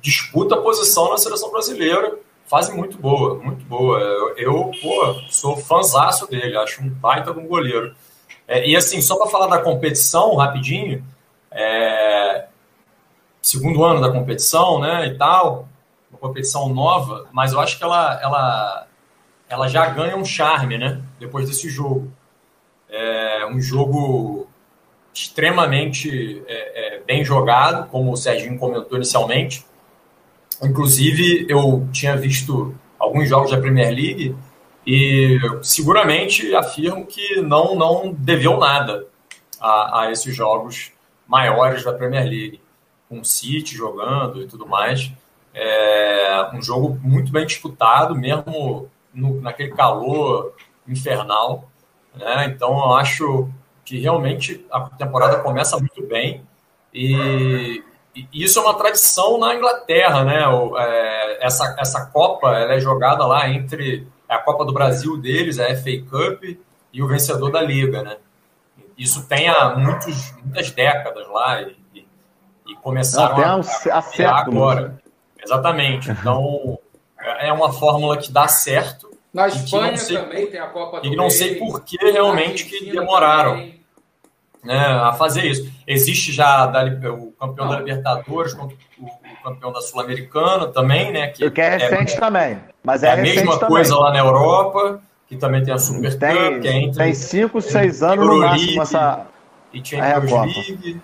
[0.00, 3.98] disputa a posição na seleção brasileira, fase muito boa, muito boa.
[3.98, 7.94] Eu, eu pô, sou fãzaço dele, acho um baita de um goleiro.
[8.46, 11.04] É, e assim, só para falar da competição, rapidinho,
[11.50, 12.46] é,
[13.46, 15.68] segundo ano da competição, né, e tal,
[16.10, 18.86] uma competição nova, mas eu acho que ela, ela,
[19.48, 22.10] ela já ganha um charme, né, depois desse jogo.
[22.88, 24.46] É um jogo
[25.12, 29.64] extremamente é, é, bem jogado, como o Serginho comentou inicialmente,
[30.62, 34.34] Inclusive, eu tinha visto alguns jogos da Premier League
[34.86, 39.06] e seguramente afirmo que não, não deveu nada
[39.60, 40.92] a, a esses jogos
[41.26, 42.60] maiores da Premier League,
[43.08, 45.12] com o City jogando e tudo mais.
[45.54, 50.54] É um jogo muito bem disputado, mesmo no, naquele calor
[50.86, 51.70] infernal.
[52.14, 52.46] Né?
[52.46, 53.48] Então, eu acho
[53.84, 56.44] que realmente a temporada começa muito bem
[56.92, 57.82] e,
[58.32, 60.48] isso é uma tradição na Inglaterra, né?
[60.48, 65.58] O, é, essa, essa Copa ela é jogada lá entre a Copa do Brasil deles,
[65.58, 66.42] a FA Cup,
[66.92, 68.16] e o vencedor da Liga, né?
[68.96, 71.76] Isso tem há muitos, muitas décadas lá e,
[72.66, 73.60] e, começaram a,
[73.92, 74.88] a, a agora.
[74.88, 74.94] Né?
[75.44, 76.10] Exatamente.
[76.10, 76.78] Então,
[77.40, 79.10] é uma fórmula que dá certo.
[79.32, 83.52] Na Espanha também tem a Copa do E não sei por que realmente que demoraram.
[83.52, 83.76] Também
[84.66, 85.72] né, a fazer isso.
[85.86, 86.66] Existe já
[87.16, 91.28] o campeão da Libertadores contra o, campeão da Sul-Americana também, né?
[91.28, 92.58] Que, que é recente é, também.
[92.82, 94.04] Mas é, é a mesma coisa também.
[94.04, 97.04] lá na Europa, que também tem a Super tem, Cup, que é entre.
[97.04, 99.26] Tem 5, 6 anos no máximo essa.
[99.72, 101.00] E Champions é League.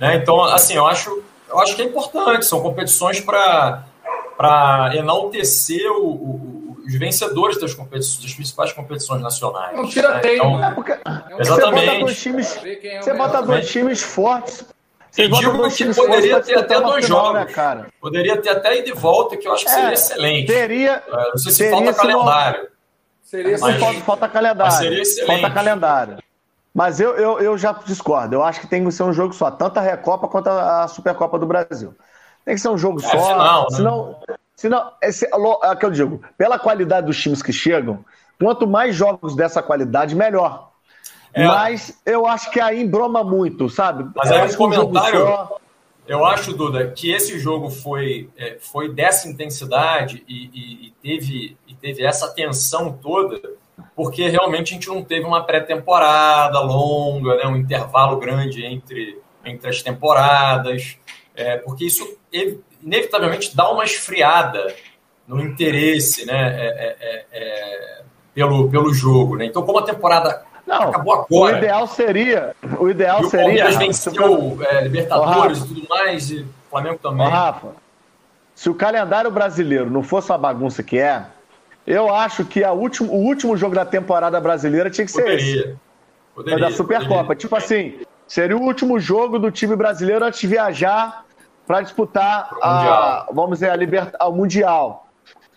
[0.00, 0.16] Né?
[0.16, 2.46] Então, assim, eu acho, eu acho que é importante.
[2.46, 3.84] São competições para
[4.94, 9.76] enaltecer o, o os vencedores das, competições, das principais competições nacionais.
[9.76, 10.20] Não tira né?
[10.34, 10.98] então, é porque
[11.38, 11.86] exatamente.
[11.86, 14.64] Você bota dois times, é você bota dois times fortes.
[15.10, 17.40] Você digo dois times poderia ter até dois final, jogos.
[17.40, 17.86] Né, cara?
[18.00, 20.46] Poderia ter até ida e volta, que eu acho que seria é, excelente.
[20.46, 21.02] Teria.
[21.06, 22.68] É, não sei se falta calendário.
[23.22, 24.72] Seria mas, falta, falta calendário.
[24.72, 25.40] seria excelente.
[25.40, 26.18] Falta calendário.
[26.74, 28.34] Mas eu, eu, eu já discordo.
[28.34, 31.38] Eu acho que tem que ser um jogo só, tanto a Recopa quanto a Supercopa
[31.38, 31.94] do Brasil.
[32.44, 33.10] Tem que ser um jogo é, só.
[33.10, 33.76] Final, né?
[33.76, 34.16] senão,
[34.60, 38.04] Senão, esse, é que eu digo, pela qualidade dos times que chegam,
[38.38, 40.68] quanto mais jogos dessa qualidade, melhor.
[41.32, 41.46] É.
[41.46, 44.10] Mas eu acho que aí embroma muito, sabe?
[44.14, 45.56] Mas aí um comentário, só...
[46.06, 51.56] eu acho, Duda, que esse jogo foi, é, foi dessa intensidade e, e, e, teve,
[51.66, 53.40] e teve essa tensão toda,
[53.94, 59.68] porque realmente a gente não teve uma pré-temporada longa, né, um intervalo grande entre, entre
[59.68, 60.96] as temporadas,
[61.34, 62.16] é, porque isso
[62.82, 64.74] inevitavelmente dá uma esfriada
[65.26, 68.02] no interesse né, é, é, é, é,
[68.34, 69.36] pelo, pelo jogo.
[69.36, 69.46] Né?
[69.46, 71.54] Então, como a temporada não, acabou agora.
[71.54, 72.54] O ideal seria.
[72.78, 73.44] O ideal e o seria.
[73.44, 77.26] Palmeiras venceu é, Libertadores e tudo mais, e o Flamengo também.
[77.26, 77.68] Ô, Rafa,
[78.54, 81.24] se o calendário brasileiro não fosse a bagunça que é,
[81.86, 85.60] eu acho que a último, o último jogo da temporada brasileira tinha que ser Poderia.
[85.60, 85.76] esse.
[86.34, 87.14] Poderia, da Supercopa.
[87.14, 87.36] Poderia.
[87.36, 91.24] Tipo assim, seria o último jogo do time brasileiro antes de viajar
[91.66, 95.08] para disputar a, vamos dizer, a liberta, o Mundial.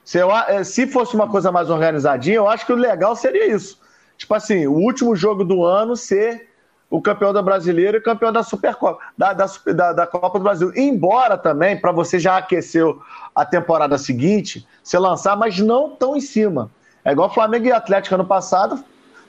[0.03, 3.47] Se, eu, eh, se fosse uma coisa mais organizadinha, eu acho que o legal seria
[3.47, 3.79] isso.
[4.17, 6.49] Tipo assim, o último jogo do ano ser
[6.93, 10.43] o campeão da Brasileira e o campeão da Supercopa, da, da, da, da Copa do
[10.43, 10.71] Brasil.
[10.75, 12.85] Embora também, para você já aquecer
[13.33, 16.69] a temporada seguinte, você lançar, mas não tão em cima.
[17.03, 18.83] É igual Flamengo e Atlético ano passado,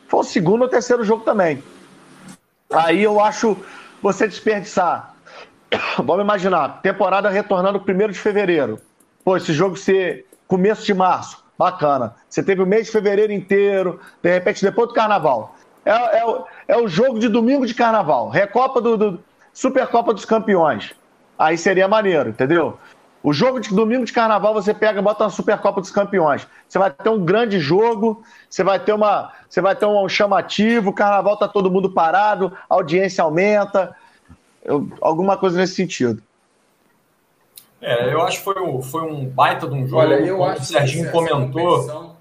[0.09, 1.65] foi o segundo ou terceiro jogo também.
[2.71, 3.57] Aí eu acho
[4.03, 5.15] você desperdiçar.
[5.97, 8.79] Vamos imaginar, temporada retornando 1 de fevereiro.
[9.25, 12.15] Pô, esse jogo ser começo de março, bacana.
[12.29, 15.54] Você teve o mês de fevereiro inteiro, de repente depois do carnaval.
[15.85, 18.29] É, é, é o jogo de domingo de carnaval.
[18.29, 20.95] Recopa do, do Supercopa dos Campeões.
[21.39, 22.79] Aí seria maneiro, entendeu?
[23.23, 26.47] O jogo de domingo de carnaval você pega e bota uma Supercopa dos Campeões.
[26.69, 30.91] Você vai ter um grande jogo, você vai ter uma, você vai ter um chamativo,
[30.91, 33.97] o carnaval tá todo mundo parado, a audiência aumenta,
[34.63, 36.23] eu, alguma coisa nesse sentido.
[37.81, 40.03] É, eu acho que foi, um, foi um baita de um jogo.
[40.03, 42.14] Olha, eu Como acho o Serginho comentou.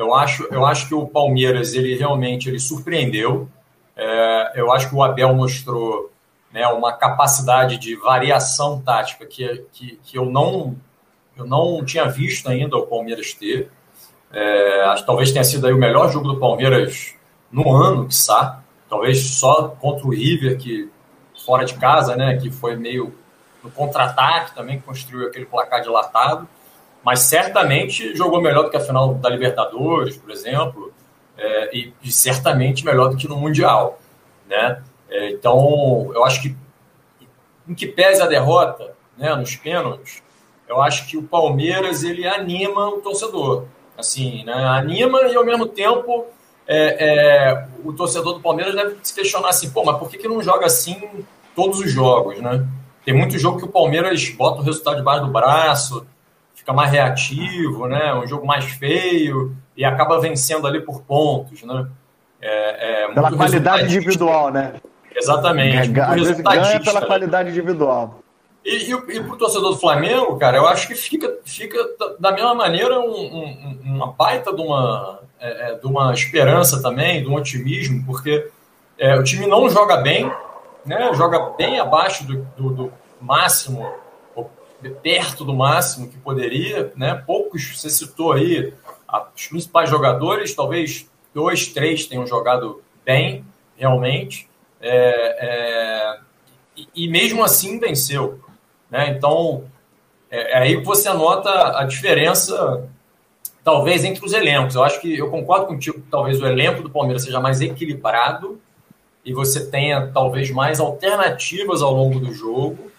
[0.00, 3.46] Eu acho, eu acho que o Palmeiras ele realmente ele surpreendeu.
[3.94, 6.10] É, eu acho que o Abel mostrou
[6.50, 10.74] né, uma capacidade de variação tática que, que, que eu, não,
[11.36, 13.70] eu não tinha visto ainda o Palmeiras ter.
[14.32, 17.14] É, acho que talvez tenha sido aí o melhor jogo do Palmeiras
[17.52, 18.14] no ano, que
[18.88, 20.90] Talvez só contra o River, que
[21.44, 23.14] fora de casa, né, que foi meio
[23.62, 26.48] no contra-ataque também, que construiu aquele placar dilatado
[27.04, 30.92] mas certamente jogou melhor do que a final da Libertadores, por exemplo,
[31.36, 33.98] é, e, e, certamente melhor do que no Mundial,
[34.48, 34.82] né?
[35.08, 36.54] É, então, eu acho que
[37.66, 40.22] em que pese a derrota, né, nos pênaltis,
[40.68, 43.64] eu acho que o Palmeiras ele anima o torcedor,
[43.96, 44.52] assim, né?
[44.52, 46.26] Anima e ao mesmo tempo
[46.66, 50.28] é, é, o torcedor do Palmeiras deve se questionar assim, pô, mas por que, que
[50.28, 51.24] não joga assim
[51.54, 52.66] todos os jogos, né?
[53.04, 56.06] Tem muito jogo que o Palmeiras bota o resultado debaixo do braço,
[56.70, 58.14] fica mais reativo, né?
[58.14, 61.86] Um jogo mais feio e acaba vencendo ali por pontos, né?
[62.40, 64.74] É, é pela qualidade individual, né?
[65.14, 65.98] Exatamente.
[65.98, 68.20] É, vezes ganha pela qualidade individual.
[68.64, 71.78] E, e, e para o torcedor do Flamengo, cara, eu acho que fica, fica
[72.18, 77.22] da mesma maneira um, um, uma baita de uma, é, é, de uma esperança também,
[77.22, 78.48] de um otimismo, porque
[78.98, 80.30] é, o time não joga bem,
[80.84, 81.10] né?
[81.14, 83.90] joga bem abaixo do, do, do máximo
[84.88, 87.14] perto do máximo que poderia, né?
[87.26, 88.72] Poucos, você citou aí
[89.34, 93.44] os principais jogadores, talvez dois, três tenham jogado bem,
[93.76, 94.48] realmente,
[94.80, 96.18] é, é,
[96.76, 98.40] e, e, mesmo assim venceu,
[98.90, 99.10] né?
[99.10, 99.64] Então,
[100.30, 102.88] é, é aí que você nota a diferença,
[103.62, 104.74] talvez, entre os elencos.
[104.74, 108.60] Eu acho que eu concordo contigo que talvez o elenco do Palmeiras seja mais equilibrado
[109.24, 112.89] e você tenha talvez mais alternativas ao longo do jogo,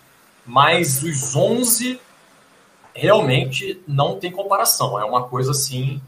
[0.52, 1.98] mas os 11
[2.94, 5.00] realmente não tem comparação.
[5.00, 6.02] É uma coisa assim,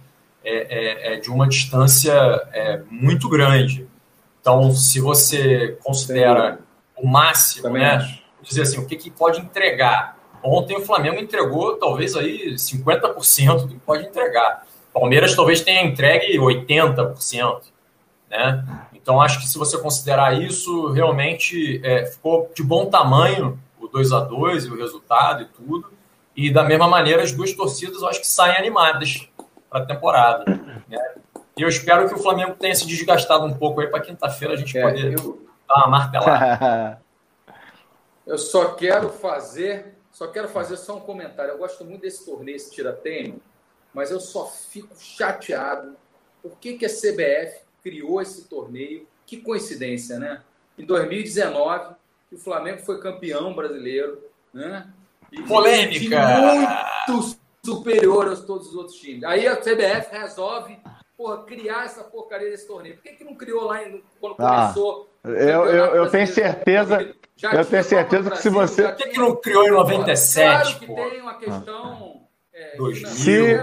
[0.44, 2.12] é, é, é de uma distância
[2.52, 3.88] é, muito grande.
[4.42, 6.60] Então, se você considera
[6.98, 7.96] o máximo, Também né?
[7.96, 8.22] Acho.
[8.42, 10.18] Dizer assim, o que, que pode entregar?
[10.44, 14.68] Ontem o Flamengo entregou talvez aí 50% do que pode entregar.
[14.94, 17.62] Palmeiras talvez tenha entregue 80%.
[18.30, 18.66] Né?
[18.94, 23.58] Então, acho que se você considerar isso, realmente é, ficou de bom tamanho
[23.94, 25.94] 2 a 2 e o resultado e tudo.
[26.36, 29.30] E da mesma maneira, as duas torcidas eu acho que saem animadas
[29.70, 30.44] para a temporada.
[30.90, 31.16] Né?
[31.56, 34.58] E eu espero que o Flamengo tenha se desgastado um pouco aí para quinta-feira a
[34.58, 35.46] gente é, poder eu...
[35.68, 37.00] dar uma martelada.
[38.26, 41.52] eu só quero fazer, só quero fazer só um comentário.
[41.52, 43.36] Eu gosto muito desse torneio, esse tira-tênis,
[43.94, 45.96] mas eu só fico chateado.
[46.42, 49.08] Por que, que a CBF criou esse torneio?
[49.24, 50.42] Que coincidência, né?
[50.78, 51.94] Em 2019,
[52.34, 54.20] que o Flamengo foi campeão brasileiro,
[54.52, 54.88] né?
[55.32, 56.20] E Polêmica!
[57.08, 59.24] Muito superior aos todos os outros times.
[59.24, 60.78] Aí a CBF resolve
[61.16, 62.96] porra, criar essa porcaria desse torneio.
[62.96, 63.80] Por que, que não criou lá
[64.20, 65.10] quando ah, começou?
[65.24, 67.16] Eu, eu, eu tenho certeza.
[67.36, 68.84] Já eu tenho certeza que se você.
[68.84, 70.46] Por que, que não criou em 97?
[70.54, 72.20] Claro que tem uma questão.
[72.20, 72.24] Ah.
[72.56, 73.60] É, se,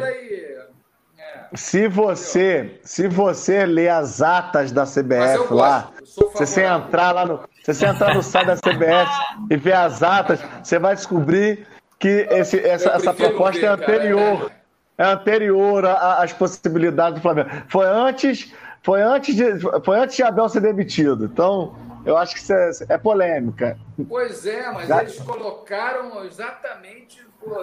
[1.54, 7.40] se você, se você ler as atas da CBF lá, se você entrar lá no,
[7.62, 9.10] se você entrar no site da CBF
[9.50, 11.66] e ver as atas, você vai descobrir
[11.98, 14.50] que esse, essa, essa proposta ver, é anterior.
[14.98, 17.50] é anterior às possibilidades do Flamengo.
[17.68, 18.52] Foi antes,
[18.82, 21.26] foi antes de, foi antes de Abel ser demitido.
[21.26, 21.74] Então,
[22.06, 23.78] eu acho que isso é, é polêmica.
[24.08, 25.02] Pois é, mas Já...
[25.02, 27.20] eles colocaram exatamente.
[27.42, 27.56] Pô,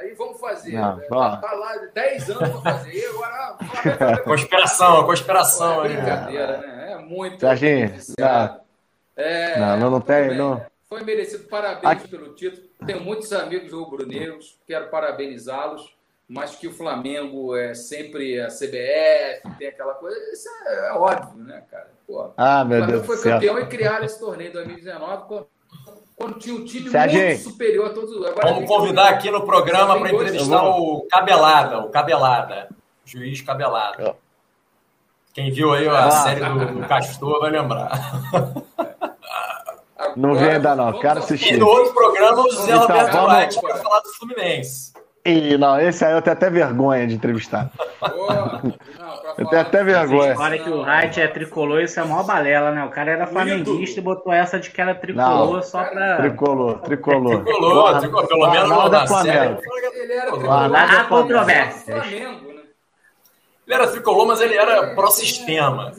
[0.00, 0.72] Aí vamos fazer.
[0.72, 1.36] Não, É, ó.
[1.36, 2.92] tá lá 10 anos pra fazer.
[2.94, 3.56] E agora.
[4.00, 5.96] ah, Conspiração, conspiração é aí.
[5.96, 6.92] brincadeira, né?
[6.94, 7.38] É muito.
[7.38, 7.94] Serginho.
[9.16, 10.64] É, Não, não, não tem, não.
[10.88, 11.44] Foi merecido.
[11.48, 12.62] Parabéns pelo título.
[12.86, 15.94] Tenho muitos amigos rubro-negros, quero parabenizá-los,
[16.28, 20.16] mas que o Flamengo é sempre a CBF, tem aquela coisa.
[20.32, 21.90] Isso é, é óbvio, né, cara?
[22.06, 23.32] Pô, Ah, o meu Flamengo Deus do foi céu.
[23.34, 25.46] campeão e criaram esse torneio em 2019 quando,
[26.16, 27.26] quando tinha um time Serginho.
[27.28, 31.78] muito superior a todos os Agora Vamos convidar aqui no programa para entrevistar o Cabelada,
[31.80, 32.68] o Cabelada,
[33.04, 34.14] juiz Cabelada.
[35.32, 36.10] Quem viu aí a Ah.
[36.10, 37.90] série do, do Castor vai lembrar.
[40.16, 41.54] Não vi ainda não, quero assistir.
[41.54, 44.92] E no outro programa, o José Então, Roberto vamos- White vai falar do Fluminense.
[45.26, 47.70] Ih, não, esse aí eu tenho até vergonha de entrevistar.
[47.98, 48.74] Pô, não,
[49.38, 50.36] Eu tenho até vergonha.
[50.38, 52.84] Olha que o Wright é tricolor, isso é a maior balela, né?
[52.84, 55.62] O cara era flamenguista e botou essa de que era tricolor Não.
[55.62, 56.16] só pra.
[56.16, 57.42] Tricolor, tricolor.
[57.42, 59.08] Tricolor, tricolor, pelo o menos Arnaldo é série.
[59.24, 59.60] Flamengo.
[59.94, 61.84] Ele era tricolor, Há controvérsias.
[62.06, 62.54] Flamengo, né?
[63.66, 65.90] Ele era tricolor, mas ele era pró-sistema.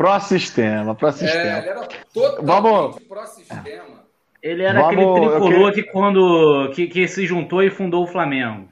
[0.00, 1.42] Pró-sistema, É, pró-sistema.
[1.58, 2.96] ele era totalmente Vamos.
[3.06, 4.00] pró-sistema.
[4.42, 6.70] Ele era Vamos, aquele tricolor queria- que quando.
[6.74, 8.68] Que, que se juntou e fundou o Flamengo.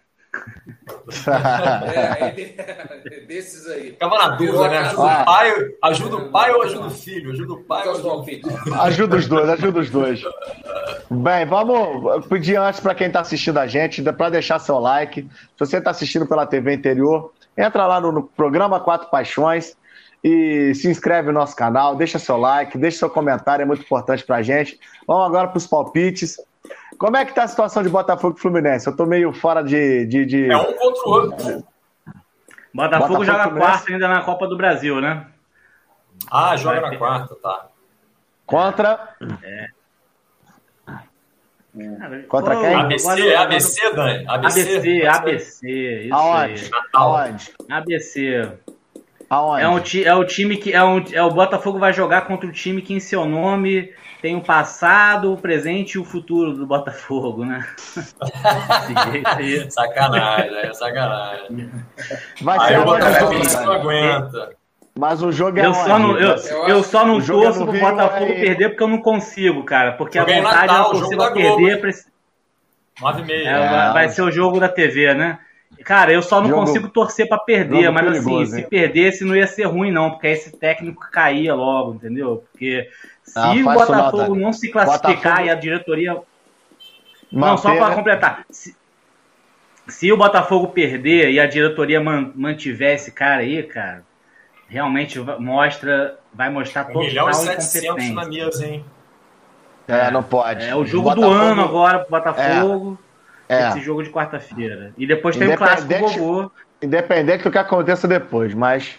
[1.93, 3.91] É, ele é desses aí.
[3.91, 4.79] Ficava na dúvida, né?
[4.79, 5.23] Ajuda Ah.
[5.23, 7.33] o pai, ajuda o pai ou ajuda o filho?
[7.33, 8.43] Ajuda o pai ou ajuda o filho?
[8.81, 10.23] ajuda os dois, ajuda os dois.
[11.11, 15.23] Bem, vamos pedir antes para quem está assistindo a gente, para deixar seu like.
[15.23, 19.77] Se você está assistindo pela TV interior, entra lá no, no programa Quatro Paixões
[20.23, 24.25] e se inscreve no nosso canal, deixa seu like, deixa seu comentário, é muito importante
[24.25, 24.79] para a gente.
[25.07, 26.37] Vamos agora para os palpites.
[26.99, 28.87] Como é que tá a situação de Botafogo e Fluminense?
[28.89, 30.05] Eu tô meio fora de.
[30.07, 31.39] de, de- É um contra o outro.
[31.39, 31.65] Botafogo,
[32.75, 35.27] Botafogo joga quarto ainda na Copa do Brasil, né?
[36.31, 36.99] Ah, joga Vai na ter.
[36.99, 37.67] quarta, tá.
[38.45, 39.15] Contra.
[41.99, 42.75] Cara, Contra pô, quem?
[42.75, 44.25] ABC, agora- ABC, Dani.
[44.29, 44.61] ABC.
[44.77, 46.65] ABC, ABC, isso Aonde?
[46.65, 46.71] aí.
[46.95, 47.55] Aonde?
[47.71, 48.53] ABC.
[49.31, 49.63] Aonde?
[49.63, 50.73] É, um, ti- é o time que.
[50.73, 54.35] É, um, é o Botafogo vai jogar contra o time que em seu nome tem
[54.37, 57.65] o passado, o presente e o futuro do Botafogo, né?
[57.95, 59.71] Desse jeito aí.
[59.71, 61.71] Sacanagem, é sacanagem.
[62.43, 64.51] Vai Aí ser o aonde o Botafogo não aguenta.
[64.99, 66.35] Mas o jogo é Eu só não, eu,
[66.67, 68.41] eu só não é torço no pro Botafogo aí.
[68.41, 69.93] perder porque eu não consigo, cara.
[69.93, 71.35] Porque a Jogo é vontade Natal, é da Globo.
[71.35, 71.81] perder.
[71.81, 72.07] pra esse-
[73.01, 73.49] Nove e meia.
[73.49, 73.93] É, É.
[73.93, 75.39] vai ser o jogo da TV, né?
[75.89, 78.67] Cara, eu só não Jogo- consigo torcer pra perder, mas perigoso, assim, se hein?
[78.69, 82.45] perdesse não ia ser ruim, não, porque aí esse técnico caía logo, entendeu?
[82.53, 82.87] Porque
[83.25, 84.39] se Ah, o não, Botafogo Dani.
[84.43, 86.19] não se classificar Botafogo- e a diretoria.
[87.33, 87.95] Não, só para né?
[87.95, 88.45] completar.
[88.51, 88.77] Se,
[89.87, 94.03] se o Botafogo perder e a diretoria man- mantiver esse cara aí, cara,
[94.69, 98.15] realmente mostra, vai mostrar Um total milhão e setecentos incompetência.
[98.15, 98.85] na mesa, hein?
[99.89, 100.67] É, não pode.
[100.67, 102.99] É o jogo do Botafogo- ano agora pro Botafogo.
[103.05, 103.08] É.
[103.49, 104.93] Esse jogo de quarta-feira.
[104.97, 106.51] E depois tem o clássico vovô.
[106.83, 108.99] Independente do que aconteça depois, mas.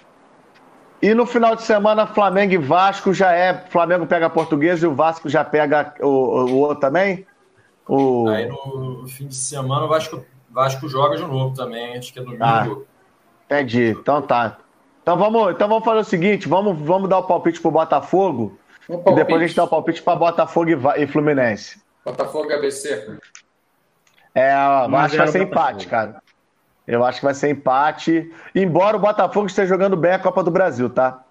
[1.02, 3.54] E no final de semana, Flamengo e Vasco já é.
[3.54, 7.26] Flamengo pega Português e o Vasco já pega o, o outro também?
[7.88, 8.28] O...
[8.28, 12.22] Aí no fim de semana o Vasco, Vasco joga de novo também, acho que é
[12.22, 12.44] domingo.
[12.44, 12.68] Ah.
[13.46, 13.96] Entendi.
[14.00, 14.58] Então tá.
[15.02, 18.96] Então vamos, então vamos fazer o seguinte: vamos, vamos dar o palpite pro Botafogo Um
[18.96, 19.16] e palpite.
[19.16, 21.82] depois a gente dá o palpite para Botafogo e, e Fluminense.
[22.06, 23.18] Botafogo e ABC.
[24.40, 24.54] É,
[24.86, 26.22] eu Um acho que vai ser empate, cara.
[26.88, 28.32] Eu acho que vai ser empate.
[28.56, 31.22] Embora o Botafogo esteja jogando bem a Copa do Brasil, tá?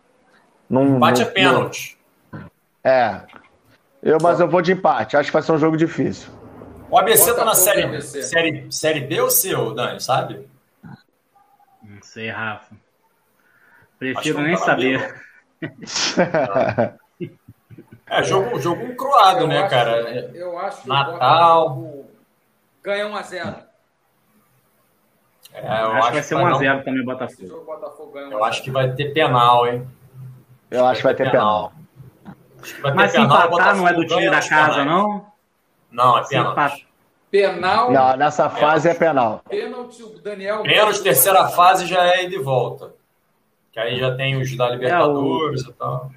[0.71, 1.99] Não, Empate é não- pênalti.
[2.85, 3.23] É.
[4.03, 5.17] Eu, mas eu vou de empate.
[5.17, 6.31] Acho que vai ser um jogo difícil.
[6.91, 10.49] O ABC tá na Botafogo série, série, série B ou C, ô, Dani, sabe?
[11.83, 12.75] Não sei, Rafa.
[13.99, 15.15] Prefiro nem B, saber.
[18.11, 20.01] É, jogo, jogo cruado, Eu né, acho- cara?
[20.35, 21.98] Eu acho Natal.
[22.79, 23.65] O ganha 1x0.
[25.55, 27.55] É, eu acho que vai ser vai dar um- 1x0 também o Botafogo.
[27.57, 28.33] o Botafogo ganha 1x0.
[28.39, 29.89] Eu acho que vai ter penal, hein?
[30.71, 31.73] Eu acho que vai ter penal.
[32.63, 34.85] Acho que vai ter Mas se penal, o empatar não é do time da casa,
[34.85, 35.27] não?
[35.91, 36.77] Não, é Se empatar.
[37.31, 39.43] Penal, Não, nessa fase é penal.
[39.47, 40.63] pênalti, o Daniel.
[40.63, 42.95] Pênalti, terceira fase já é ida e volta.
[43.71, 46.11] Que aí já tem os da Libertadores e tal.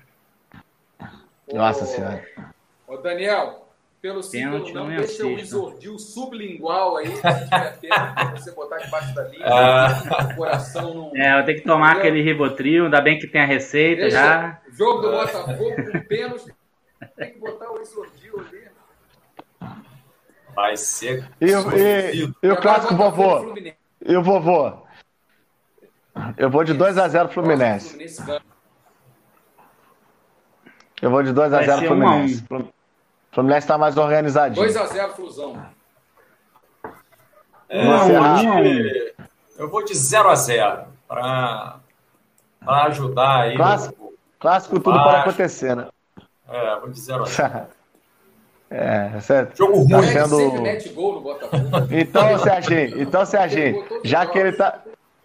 [1.53, 2.25] Nossa Senhora.
[2.87, 3.60] Ô, Daniel,
[4.01, 8.51] pelo Pênalti símbolo, não não deixa o isordil sublingual aí, se tiver pênalti, pra você
[8.51, 10.23] botar debaixo da linha, É.
[10.33, 11.11] o coração não...
[11.15, 14.59] É, eu tenho que tomar aquele Rivotril, ainda bem que tem a receita Deixa já.
[14.71, 16.51] jogo do Botafogo com pênalti,
[17.15, 18.61] tem que botar o isordil ali.
[20.55, 21.29] Vai ser.
[21.39, 23.39] E, o- e- e o clássico vovô?
[23.41, 23.77] Fluminense.
[24.05, 24.73] E o vovô?
[26.37, 27.89] Eu vou de 2x0 Fluminense.
[27.89, 28.21] Fluminense.
[31.01, 32.67] Eu vou de 2x0 Vai ser um
[33.31, 33.65] a Fluminense.
[33.65, 34.65] Fluminense tá mais organizadinho.
[34.65, 35.65] 2x0 Flusão.
[37.69, 39.13] É, acha?
[39.57, 41.79] Eu vou de 0 a 0 para
[42.59, 43.55] ajudar aí.
[43.55, 45.87] Clássico, clássico tudo pode acontecer, né?
[46.49, 47.67] É, vou de 0 a 0
[48.73, 49.57] É, certo.
[49.57, 50.07] Jogo tá ruim.
[50.07, 50.39] Sendo...
[51.91, 54.79] Então, Serginho, então, Serginho, já que ele tá.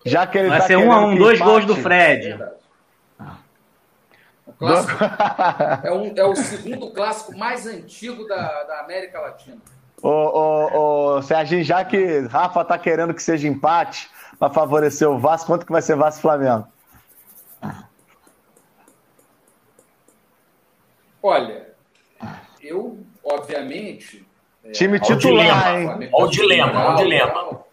[0.05, 2.35] Já que ele Vai tá ser um a um, dois gols do Fred.
[2.35, 2.39] O
[4.59, 4.99] clássico
[5.85, 9.59] é, um, é, o segundo clássico mais antigo da, da América Latina.
[10.03, 15.19] Ô, ô, ô, Serginho, já que Rafa tá querendo que seja empate para favorecer o
[15.19, 16.67] Vasco, quanto que vai ser Vasco Flamengo?
[21.23, 21.75] Olha,
[22.63, 24.25] eu, obviamente.
[24.63, 26.11] É, Time titular, hein?
[26.13, 27.65] Olha o dilema, olha o dilema.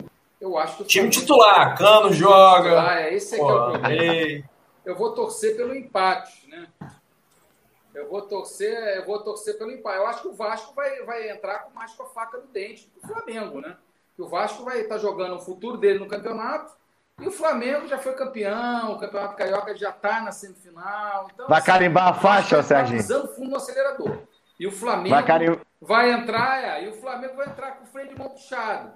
[0.42, 2.82] Eu acho que Time titular, Cano joga.
[2.82, 4.44] Ah, esse é que é o problema.
[4.86, 6.68] Eu vou torcer pelo empate, né?
[7.94, 9.98] Eu vou torcer, eu vou torcer pelo empate.
[9.98, 12.92] Eu acho que o Vasco vai, vai entrar com mais com a faca no dente
[12.96, 13.78] do Flamengo, né?
[14.16, 16.76] Que o Vasco vai estar jogando o futuro dele no campeonato.
[17.22, 21.28] E o Flamengo já foi campeão, o Campeonato Carioca já está na semifinal.
[21.32, 22.98] Então, vai assim, carimbar a faixa, tá Sérgio?
[22.98, 24.18] Pisando fundo no acelerador.
[24.60, 25.60] E o Flamengo vai, carim...
[25.80, 28.94] vai entrar, é, e o Flamengo vai entrar com o freio de mão puxado.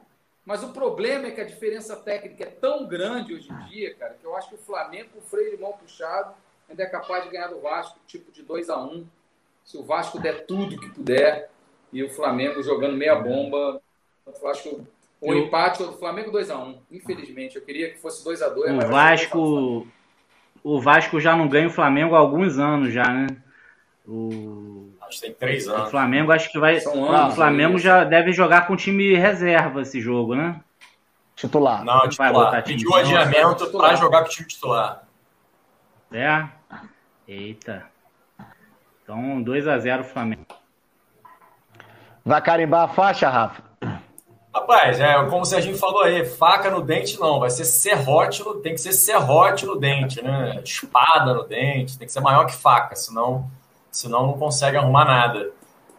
[0.48, 4.16] Mas o problema é que a diferença técnica é tão grande hoje em dia, cara,
[4.18, 6.34] que eu acho que o Flamengo, com o freio de mão puxado,
[6.70, 9.06] ainda é capaz de ganhar do Vasco, tipo de 2 a 1 um,
[9.66, 11.50] Se o Vasco der tudo que puder,
[11.92, 13.82] e o Flamengo jogando meia bomba,
[14.26, 14.82] eu acho que
[15.20, 16.80] o empate do Flamengo 2 a 1 um.
[16.92, 19.88] Infelizmente, eu queria que fosse 2 a 2 O Vasco.
[20.64, 23.28] O Vasco já não ganha o Flamengo há alguns anos já, né?
[24.08, 24.94] O...
[25.02, 25.88] Acho que tem três anos.
[25.88, 26.78] O Flamengo acho que vai.
[26.78, 27.80] Anos, o Flamengo né?
[27.80, 30.62] já deve jogar com time reserva esse jogo, né?
[31.36, 31.84] Titular.
[31.84, 32.64] Não, titular.
[32.64, 35.04] Pediu adiamento para jogar com o time titular.
[36.12, 36.48] É?
[37.28, 37.86] Eita.
[39.04, 40.46] Então, 2 a 0 Flamengo.
[42.26, 43.64] Vai carimbar a faixa, Rafa?
[44.54, 48.44] Rapaz, é como se a gente falou aí, faca no dente não, vai ser serrote,
[48.44, 50.60] no, tem que ser serrote no dente, né?
[50.64, 53.50] Espada no dente, tem que ser maior que faca, senão
[53.98, 55.50] senão não consegue arrumar nada.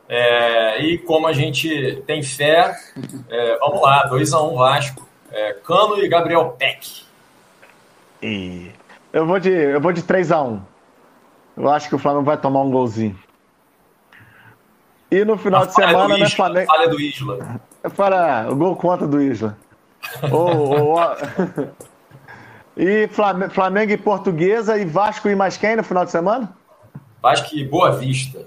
[0.08, 2.76] É, e como a gente tem fé,
[3.28, 5.06] é, vamos lá, 2x1 um Vasco.
[5.30, 7.02] É, Cano e Gabriel Peck.
[8.22, 8.70] E
[9.12, 10.60] eu vou de, eu vou de 3x1.
[11.56, 13.18] Eu acho que o Flamengo vai tomar um golzinho.
[15.10, 16.66] E no final de semana, né, Flamengo.
[16.66, 17.60] Falha do Isla.
[17.82, 19.56] É para o gol contra do Isla.
[20.30, 21.00] ou, ou,
[22.76, 23.08] e
[23.50, 26.56] Flamengo e Portuguesa e Vasco e mais quem no final de semana?
[27.22, 28.46] Vasco e Boa Vista.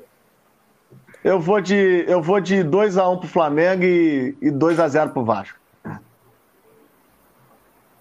[1.24, 5.60] Eu vou de, eu vou de 2x1 pro Flamengo e, e 2x0 pro Vasco.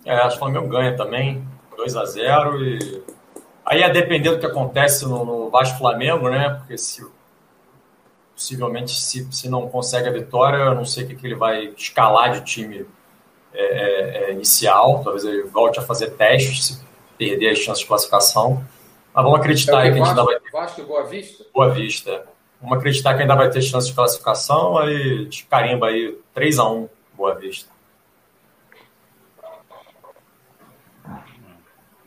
[0.05, 1.47] É, acho que o Flamengo ganha também.
[1.77, 3.03] 2x0 e.
[3.65, 6.51] Aí é depender do que acontece no, no Vasco Flamengo, né?
[6.51, 7.07] Porque se
[8.35, 11.67] possivelmente se, se não consegue a vitória, eu não sei o que, que ele vai
[11.77, 12.87] escalar de time
[13.53, 15.05] é, é, é inicial.
[15.05, 16.81] Talvez ele volte a fazer testes, se
[17.19, 18.65] perder as chances de classificação.
[19.15, 20.51] Mas vamos acreditar é que, que a gente ainda vai ter.
[20.51, 21.45] Vasco e Boa Vista?
[21.53, 22.25] Boa Vista.
[22.61, 27.35] Vamos acreditar que ainda vai ter chance de classificação, aí de carimba aí 3x1 Boa
[27.35, 27.71] Vista.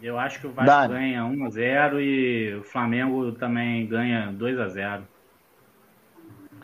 [0.01, 0.85] Eu acho que o Vasco Dá.
[0.85, 5.01] ganha 1x0 e o Flamengo também ganha 2x0.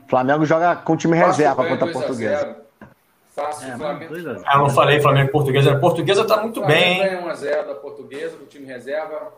[0.09, 2.57] Flamengo joga com time reserva contra a Portuguesa.
[3.33, 4.13] Fácil, é, Flamengo.
[4.45, 5.71] Ah, eu não falei Flamengo Portuguesa.
[5.71, 6.99] A Portuguesa tá muito bem.
[6.99, 9.31] Ganha 1x0 da Portuguesa, com time reserva.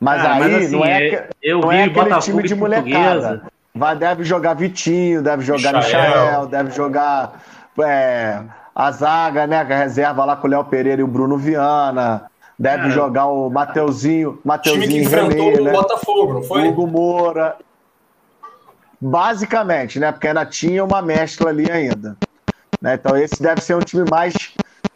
[0.00, 3.42] Mas ah, aí mas assim, não é, eu não é aquele Botafogo time de molecada.
[3.74, 7.40] Vai, deve jogar Vitinho, deve jogar Michael, Michael deve jogar
[7.78, 8.40] é,
[8.74, 9.60] a zaga, né?
[9.60, 12.30] A reserva lá com o Léo Pereira e o Bruno Viana.
[12.58, 12.90] Deve é.
[12.90, 15.72] jogar o Mateuzinho, Mateuzinho time que enfrentou René, o né?
[15.72, 16.68] Botafogo, não foi?
[16.68, 17.56] Hugo Moura.
[19.00, 20.12] Basicamente, né?
[20.12, 22.16] Porque ainda tinha uma mescla ali ainda.
[22.80, 22.94] Né?
[22.94, 24.34] Então esse deve ser um time mais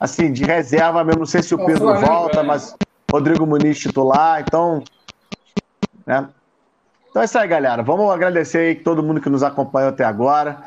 [0.00, 1.20] assim, de reserva mesmo.
[1.20, 2.74] Não sei se o Pedro volta, mas
[3.10, 4.82] Rodrigo Muniz titular, então.
[6.06, 6.28] Né?
[7.10, 7.82] Então é isso aí, galera.
[7.82, 10.58] Vamos agradecer aí todo mundo que nos acompanhou até agora.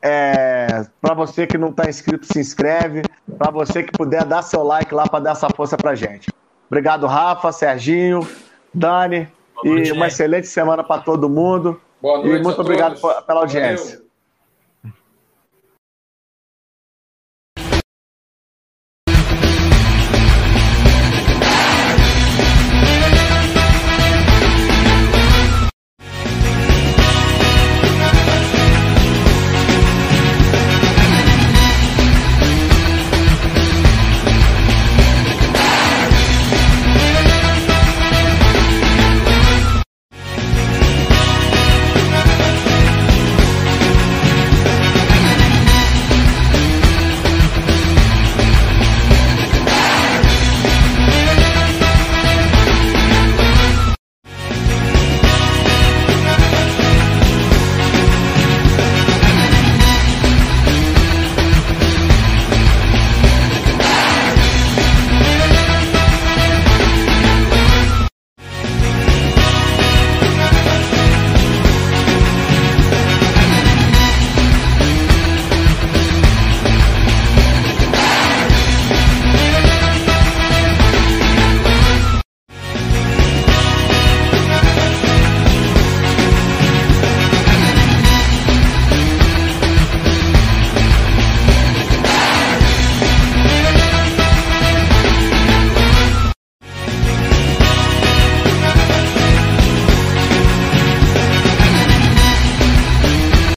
[0.00, 3.02] É, para você que não está inscrito, se inscreve.
[3.36, 6.30] Para você que puder, dá seu like lá para dar essa força para gente.
[6.68, 8.26] Obrigado, Rafa, Serginho,
[8.72, 9.28] Dani.
[9.54, 11.80] Boa e noite, uma excelente semana para todo mundo.
[12.00, 12.40] Boa noite.
[12.40, 13.96] E muito obrigado pela audiência.
[13.96, 14.07] Valeu.